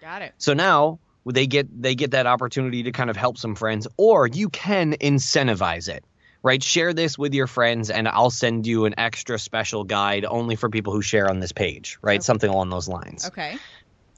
[0.00, 0.34] Got it.
[0.38, 0.98] So now
[1.34, 4.92] they get they get that opportunity to kind of help some friends, or you can
[4.94, 6.04] incentivize it.
[6.42, 10.54] Right, share this with your friends, and I'll send you an extra special guide only
[10.54, 11.98] for people who share on this page.
[12.02, 12.22] Right, Okay.
[12.24, 13.26] something along those lines.
[13.26, 13.56] Okay.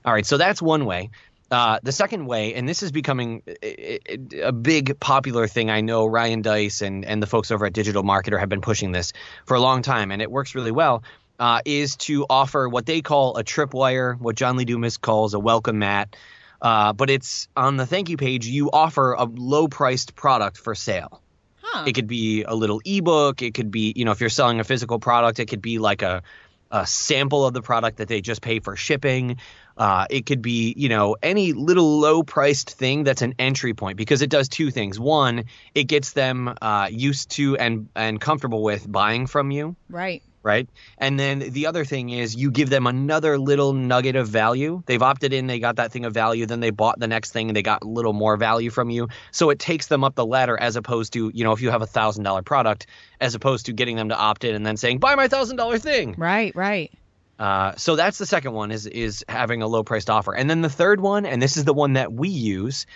[0.04, 1.08] All right, so that's one way.
[1.50, 5.70] Uh, the second way, and this is becoming a, a- a big popular thing.
[5.70, 8.92] I know Ryan Deiss and and the folks over at Digital Marketer have been pushing
[8.92, 9.14] this
[9.46, 11.02] for a long time, and it works really well.
[11.38, 15.38] Uh, is to offer what they call a tripwire, what John Lee Dumas calls a
[15.38, 16.14] welcome mat.
[16.60, 18.46] Uh, but it's on the thank you page.
[18.46, 21.22] You offer a low priced product for sale.
[21.62, 21.84] Huh.
[21.86, 23.42] It could be a little ebook.
[23.42, 26.02] It could be, you know, if you're selling a physical product, it could be like
[26.02, 26.22] a,
[26.70, 29.36] a sample of the product that they just pay for shipping.
[29.76, 33.96] Uh, it could be, you know, any little low priced thing that's an entry point
[33.96, 34.98] because it does two things.
[34.98, 35.44] One,
[35.74, 40.22] it gets them uh, used to and and comfortable with buying from you right.
[40.42, 40.68] Right?
[40.98, 44.82] And then the other thing is you give them another little nugget of value.
[44.86, 47.48] They've opted in, they got that thing of value, then they bought the next thing
[47.48, 49.08] and they got a little more value from you.
[49.30, 51.82] So it takes them up the ladder as opposed to, you know, if you have
[51.82, 52.86] a thousand dollar product,
[53.20, 55.78] as opposed to getting them to opt in and then saying, buy my thousand dollar
[55.78, 56.14] thing.
[56.16, 56.54] Right.
[56.54, 56.92] Right.
[57.38, 60.34] Uh, so that's the second one is is having a low priced offer.
[60.34, 62.86] And then the third one, and this is the one that we use,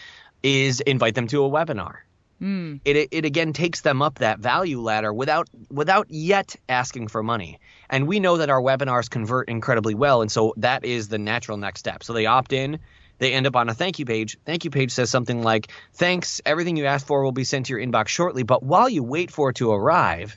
[0.42, 1.98] is invite them to a webinar
[2.42, 2.78] Hmm.
[2.84, 7.60] it it again takes them up that value ladder without without yet asking for money.
[7.88, 11.56] And we know that our webinars convert incredibly well, and so that is the natural
[11.56, 12.02] next step.
[12.02, 12.80] So they opt in,
[13.18, 14.36] they end up on a thank you page.
[14.44, 17.74] Thank you page says something like, "Thanks, everything you asked for will be sent to
[17.74, 20.34] your inbox shortly, but while you wait for it to arrive,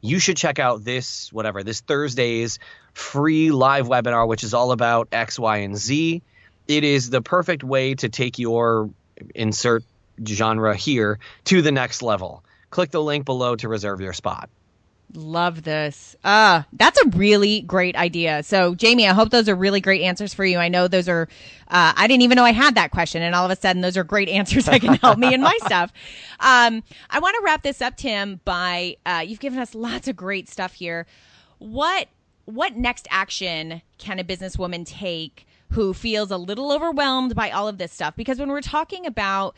[0.00, 2.60] you should check out this whatever, this Thursday's
[2.92, 6.22] free live webinar which is all about X, Y, and Z.
[6.68, 8.90] It is the perfect way to take your
[9.34, 9.82] insert
[10.26, 12.44] genre here to the next level.
[12.70, 14.50] Click the link below to reserve your spot.
[15.14, 16.16] Love this.
[16.22, 18.42] Uh, that's a really great idea.
[18.42, 20.58] So, Jamie, I hope those are really great answers for you.
[20.58, 21.28] I know those are,
[21.68, 23.22] uh, I didn't even know I had that question.
[23.22, 25.56] And all of a sudden, those are great answers that can help me in my
[25.64, 25.92] stuff.
[26.40, 30.16] Um, I want to wrap this up, Tim, by, uh, you've given us lots of
[30.16, 31.06] great stuff here.
[31.56, 32.08] What,
[32.44, 37.78] what next action can a businesswoman take who feels a little overwhelmed by all of
[37.78, 38.14] this stuff?
[38.14, 39.56] Because when we're talking about,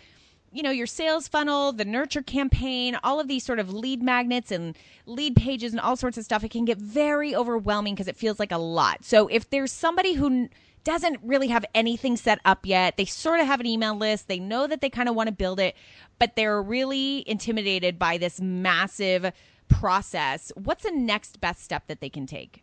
[0.53, 4.51] you know, your sales funnel, the nurture campaign, all of these sort of lead magnets
[4.51, 4.77] and
[5.07, 8.39] lead pages and all sorts of stuff, it can get very overwhelming because it feels
[8.39, 9.05] like a lot.
[9.05, 10.49] So if there's somebody who
[10.83, 14.39] doesn't really have anything set up yet, they sort of have an email list, they
[14.41, 15.77] know that they kind of want to build it,
[16.19, 19.31] but they're really intimidated by this massive
[19.69, 22.63] process, what's the next best step that they can take?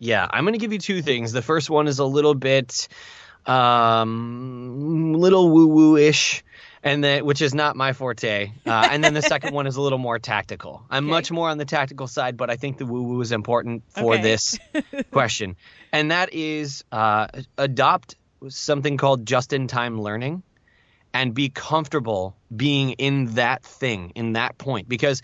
[0.00, 1.32] Yeah, I'm going to give you two things.
[1.32, 2.88] The first one is a little bit,
[3.46, 6.42] um, little woo woo ish,
[6.82, 8.52] and then which is not my forte.
[8.66, 10.84] Uh, and then the second one is a little more tactical.
[10.90, 11.10] I'm Okay.
[11.10, 14.14] much more on the tactical side, but I think the woo woo is important for
[14.14, 14.22] Okay.
[14.22, 14.58] this
[15.12, 15.56] question,
[15.92, 18.16] and that is uh, adopt
[18.48, 20.42] something called just in time learning.
[21.14, 25.22] And be comfortable being in that thing, in that point, because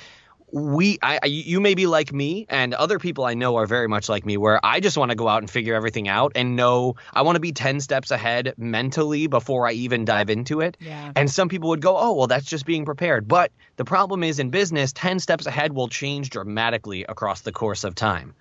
[0.54, 3.88] we I, I you may be like me and other people I know are very
[3.88, 6.54] much like me where I just want to go out and figure everything out and
[6.54, 10.76] know I want to be 10 steps ahead mentally before I even dive into it.
[10.78, 11.10] Yeah.
[11.16, 14.38] And some people would go, "Oh, well that's just being prepared." But the problem is
[14.38, 18.34] in business, 10 steps ahead will change dramatically across the course of time.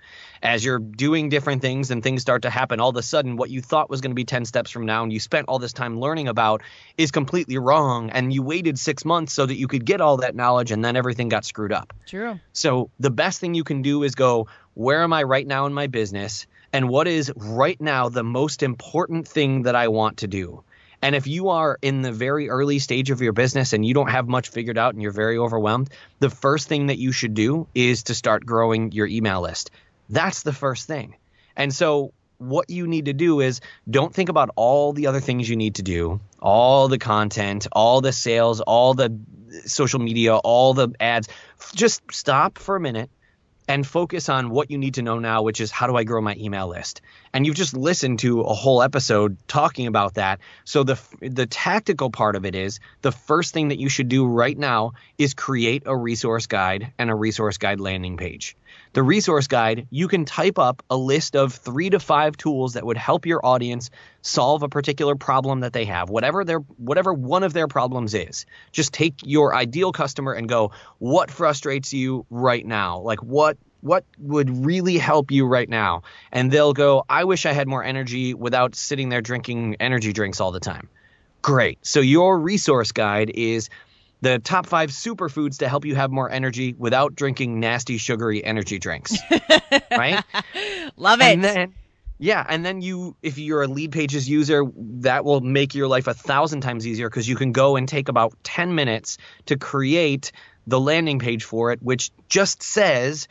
[0.44, 3.50] As you're doing different things and things start to happen, all of a sudden what
[3.50, 5.72] you thought was going to be 10 steps from now and you spent all this
[5.72, 6.62] time learning about
[6.98, 10.36] is completely wrong and you waited 6 months so that you could get all that
[10.36, 11.94] knowledge and then everything got screwed up.
[12.06, 12.42] True.
[12.52, 15.74] So the best thing you can do is go, where am I right now in
[15.74, 16.46] my business?
[16.74, 20.66] And what is right now the most important thing that I want to do?
[21.02, 24.10] And if you are in the very early stage of your business and you don't
[24.10, 25.90] have much figured out and you're very overwhelmed,
[26.20, 29.72] the first thing that you should do is to start growing your email list.
[30.14, 31.16] That's the first thing.
[31.56, 35.50] And so what you need to do is don't think about all the other things
[35.50, 39.18] you need to do, all the content, all the sales, all the
[39.66, 41.30] social media, all the ads.
[41.74, 43.10] Just stop for a minute
[43.68, 46.22] and focus on what you need to know now, which is how do I grow
[46.22, 47.02] my email list?
[47.34, 50.40] And you've just listened to a whole episode talking about that.
[50.66, 54.26] So the the tactical part of it is the first thing that you should do
[54.28, 58.56] right now is create a resource guide and a resource guide landing page.
[58.94, 62.86] The resource guide, you can type up a list of 3 to 5 tools that
[62.86, 63.90] would help your audience
[64.22, 68.46] solve a particular problem that they have, whatever their whatever one of their problems is.
[68.72, 73.00] Just take your ideal customer and go, what frustrates you right now?
[73.00, 76.04] Like what what would really help you right now?
[76.32, 80.40] And they'll go, I wish I had more energy without sitting there drinking energy drinks
[80.40, 80.88] all the time.
[81.42, 81.80] Great.
[81.86, 83.70] So your resource guide is
[84.24, 88.80] the top five superfoods to help you have more energy without drinking nasty sugary energy
[88.80, 89.18] drinks.
[89.92, 90.24] right?
[90.96, 91.34] Love it.
[91.34, 91.74] And then
[92.20, 96.14] yeah, and then you if you're a Leadpages user, that will make your life a
[96.14, 99.18] thousand times easier because you can go and take about 10 minutes
[99.48, 100.32] to create
[100.66, 103.28] the landing page for it, which just says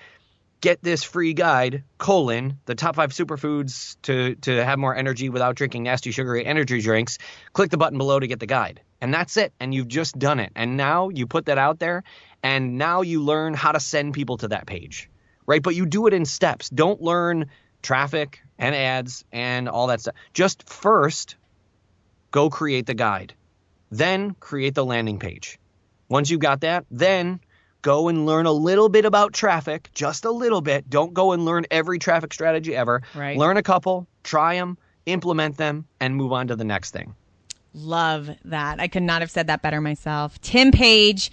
[0.62, 5.56] get this free guide colon the top five superfoods to to have more energy without
[5.56, 7.18] drinking nasty sugary energy drinks
[7.52, 8.80] click the button below to get the guide.
[9.02, 9.52] And that's it.
[9.60, 10.52] And you've just done it.
[10.56, 12.04] And now you put that out there
[12.42, 15.10] and now you learn how to send people to that page
[15.46, 15.62] right?
[15.62, 16.68] But you do it in steps.
[16.68, 17.50] Don't learn
[17.82, 20.14] traffic and ads and all that stuff.
[20.32, 21.36] Just first
[22.30, 23.34] go create the guide.
[23.90, 25.58] Then create the landing page.
[26.08, 27.40] Once you've got that then
[27.82, 30.88] go and learn a little bit about traffic, just a little bit.
[30.88, 33.02] Don't go and learn every traffic strategy ever.
[33.14, 33.36] Right.
[33.36, 37.14] Learn a couple, try them, implement them, and move on to the next thing.
[37.74, 38.80] Love that.
[38.80, 40.40] I could not have said that better myself.
[40.42, 41.30] Tim Paige,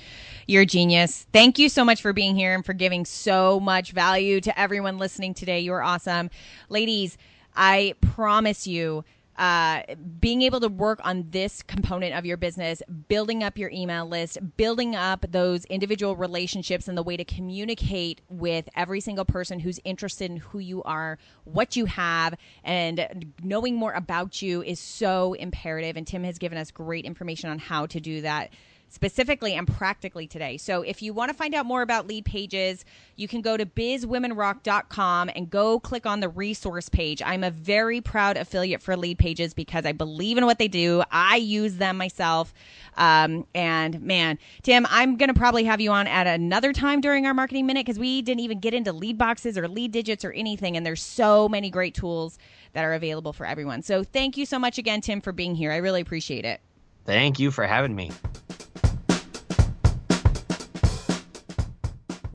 [0.48, 1.28] you're a genius.
[1.34, 4.98] Thank you so much for being here and for giving so much value to everyone
[4.98, 5.60] listening today.
[5.60, 6.30] You're awesome.
[6.70, 7.18] Ladies,
[7.56, 9.04] I promise you
[9.40, 9.84] uh,
[10.20, 14.38] being able to work on this component of your business, building up your email list,
[14.58, 19.80] building up those individual relationships and the way to communicate with every single person who's
[19.86, 22.36] interested in who you are, what you have,
[22.66, 25.96] and knowing more about you is so imperative.
[25.96, 28.52] And Tim has given us great information on how to do that
[28.90, 30.58] specifically and practically today.
[30.58, 32.84] So if you want to find out more about Leadpages,
[33.16, 37.22] you can go to bizwomenrock.com and go click on the resource page.
[37.24, 41.04] I'm a very proud affiliate for Leadpages because I believe in what they do.
[41.12, 42.54] I use them myself.
[42.98, 47.26] Um, and man, Tim, I'm going to probably have you on at another time during
[47.26, 50.76] our marketing minute because we didn't even get into LeadBoxes or LeadDigits or anything.
[50.76, 52.38] And there's so many great tools
[52.74, 53.82] that are available for everyone.
[53.84, 55.72] So thank you so much again, Tim, for being here.
[55.72, 56.62] I really appreciate it.
[57.06, 58.12] Thank you for having me.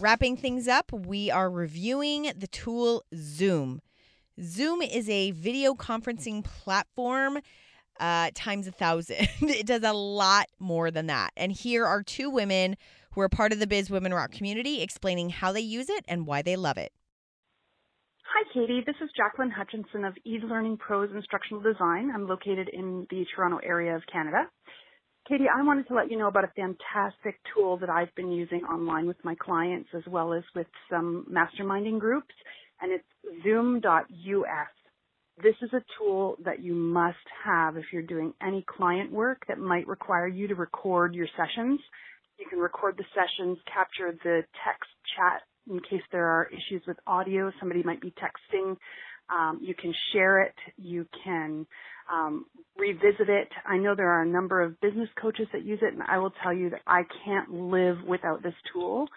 [0.00, 3.80] Wrapping things up, we are reviewing the tool Zoom.
[4.42, 7.38] Zoom is a video conferencing platform
[8.00, 9.28] uh, times a thousand.
[9.40, 11.30] it does a lot more than that.
[11.36, 12.76] And here are two women
[13.12, 16.26] who are part of the Biz Women Rock community explaining how they use it and
[16.26, 16.92] why they love it.
[18.34, 18.82] Hi, Katie.
[18.84, 22.10] This is Jacqueline Hutchinson of eLearning Pros Instructional Design.
[22.12, 24.48] I'm located in the Toronto area of Canada.
[25.28, 28.60] Katie, I wanted to let you know about a fantastic tool that I've been using
[28.64, 32.34] online with my clients as well as with some masterminding groups,
[32.82, 34.68] and it's zoom.us.
[35.42, 39.58] This is a tool that you must have if you're doing any client work that
[39.58, 41.80] might require you to record your sessions.
[42.38, 46.98] You can record the sessions, capture the text chat in case there are issues with
[47.06, 47.50] audio.
[47.58, 48.76] Somebody might be texting.
[49.30, 50.54] Um, you can share it.
[50.76, 51.66] You can
[52.12, 52.46] um,
[52.76, 53.48] revisit it.
[53.66, 56.32] I know there are a number of business coaches that use it, and I will
[56.42, 59.08] tell you that I can't live without this tool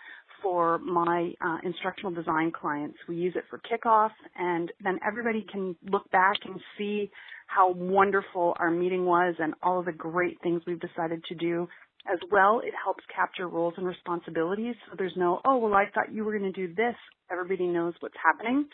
[0.42, 2.98] for my uh, instructional design clients.
[3.08, 7.10] We use it for kickoff, and then everybody can look back and see
[7.48, 11.68] how wonderful our meeting was and all of the great things we've decided to do.
[12.12, 14.76] As well, it helps capture roles and responsibilities.
[14.90, 16.96] So there's no, oh, well, I thought you were going to do this.
[17.30, 18.68] Everybody knows what's happening.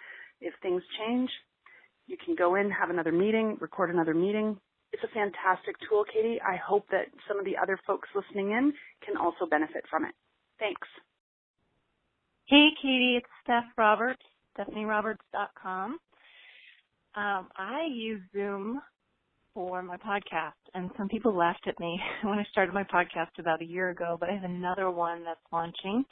[0.44, 1.30] If things change,
[2.08, 4.58] you can go in, have another meeting, record another meeting.
[4.92, 6.40] It's a fantastic tool, Katie.
[6.42, 8.74] I hope that some of the other folks listening in
[9.06, 10.14] can also benefit from it.
[10.60, 10.88] Thanks.
[12.46, 14.22] Hey, Katie, it's Steph Roberts,
[14.58, 15.98] StephanieRoberts.com.
[17.16, 18.82] Um, I use Zoom
[19.54, 23.62] for my podcast, and some people laughed at me when I started my podcast about
[23.62, 26.06] a year ago, but I have another one that's launching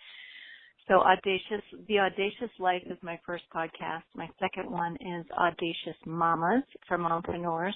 [0.87, 4.03] so Audacious, The Audacious Life is my first podcast.
[4.15, 7.73] My second one is Audacious Mamas for Mompreneurs.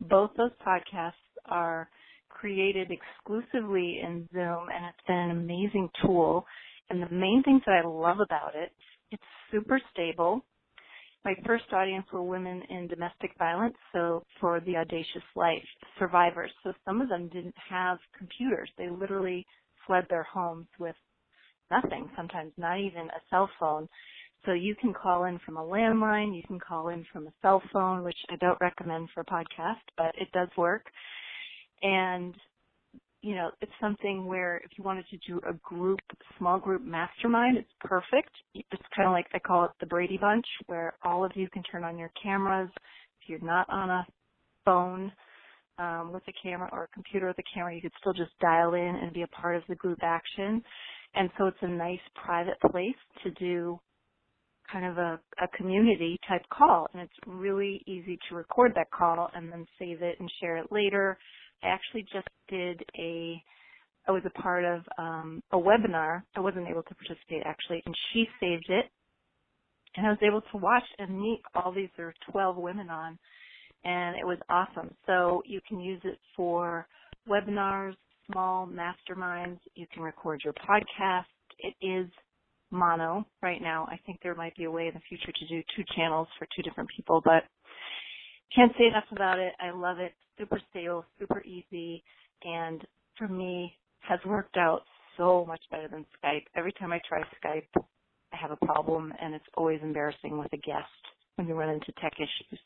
[0.00, 1.12] Both those podcasts
[1.46, 1.88] are
[2.28, 6.46] created exclusively in Zoom and it's been an amazing tool.
[6.90, 8.72] And the main things that I love about it,
[9.10, 10.44] it's super stable.
[11.24, 15.64] My first audience were women in domestic violence, so for the audacious life
[15.98, 16.52] survivors.
[16.62, 18.70] So some of them didn't have computers.
[18.78, 19.44] They literally
[19.86, 20.94] fled their homes with
[21.70, 23.88] nothing, sometimes not even a cell phone.
[24.44, 27.62] So you can call in from a landline, you can call in from a cell
[27.72, 30.84] phone, which I don't recommend for a podcast, but it does work.
[31.82, 32.34] And
[33.22, 35.98] you know, it's something where if you wanted to do a group,
[36.38, 38.30] small group mastermind, it's perfect.
[38.54, 41.64] It's kind of like I call it the Brady Bunch, where all of you can
[41.64, 42.70] turn on your cameras.
[43.20, 44.06] If you're not on a
[44.64, 45.10] phone
[45.78, 48.74] um, with a camera or a computer with a camera, you could still just dial
[48.74, 50.62] in and be a part of the group action.
[51.16, 52.94] And so it's a nice private place
[53.24, 53.80] to do
[54.70, 56.88] kind of a, a community type call.
[56.92, 60.70] And it's really easy to record that call and then save it and share it
[60.70, 61.18] later
[61.62, 63.42] I actually just did a,
[64.06, 66.22] I was a part of um, a webinar.
[66.36, 68.86] I wasn't able to participate actually, and she saved it.
[69.96, 73.18] And I was able to watch and meet all these, there were 12 women on,
[73.84, 74.94] and it was awesome.
[75.06, 76.86] So you can use it for
[77.28, 77.94] webinars,
[78.30, 79.58] small masterminds.
[79.74, 81.24] You can record your podcast.
[81.58, 82.10] It is
[82.70, 83.86] mono right now.
[83.90, 86.46] I think there might be a way in the future to do two channels for
[86.54, 87.44] two different people, but
[88.54, 89.52] can't say enough about it.
[89.60, 90.12] I love it.
[90.38, 92.02] Super stable, super easy,
[92.44, 92.82] and
[93.16, 94.82] for me has worked out
[95.16, 96.44] so much better than Skype.
[96.54, 97.82] Every time I try Skype,
[98.32, 100.86] I have a problem, and it's always embarrassing with a guest
[101.36, 102.60] when you run into tech issues.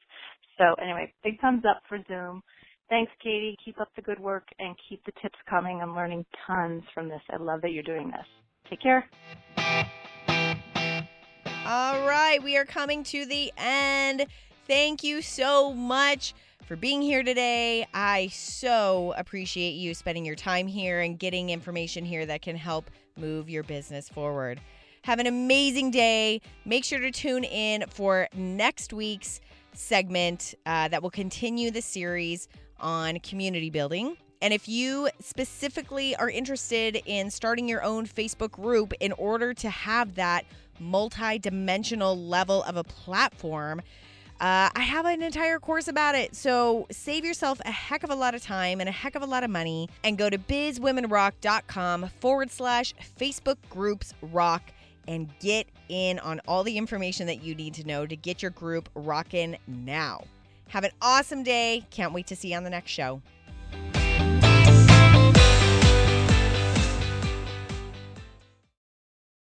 [0.58, 2.42] So anyway, big thumbs up for Zoom.
[2.90, 3.56] Thanks, Katie.
[3.64, 5.80] Keep up the good work and keep the tips coming.
[5.80, 7.20] I'm learning tons from this.
[7.30, 8.26] I love that you're doing this.
[8.68, 9.08] Take care.
[11.64, 14.26] All right, we are coming to the end.
[14.66, 16.34] Thank you so much
[16.66, 17.86] for being here today.
[17.94, 22.90] I so appreciate you spending your time here and getting information here that can help
[23.16, 24.60] move your business forward.
[25.02, 26.40] Have an amazing day.
[26.64, 29.40] Make sure to tune in for next week's
[29.72, 32.48] segment uh, that will continue the series
[32.80, 34.16] on community building.
[34.42, 39.68] And if you specifically are interested in starting your own Facebook group in order to
[39.68, 40.44] have that
[40.78, 43.82] multi dimensional level of a platform,
[44.40, 46.34] uh, I have an entire course about it.
[46.34, 49.26] So save yourself a heck of a lot of time and a heck of a
[49.26, 54.62] lot of money and go to bizwomenrock.com forward slash Facebook groups rock
[55.06, 58.52] and get in on all the information that you need to know to get your
[58.52, 60.24] group rocking now.
[60.70, 61.84] Have an awesome day.
[61.90, 63.20] Can't wait to see you on the next show.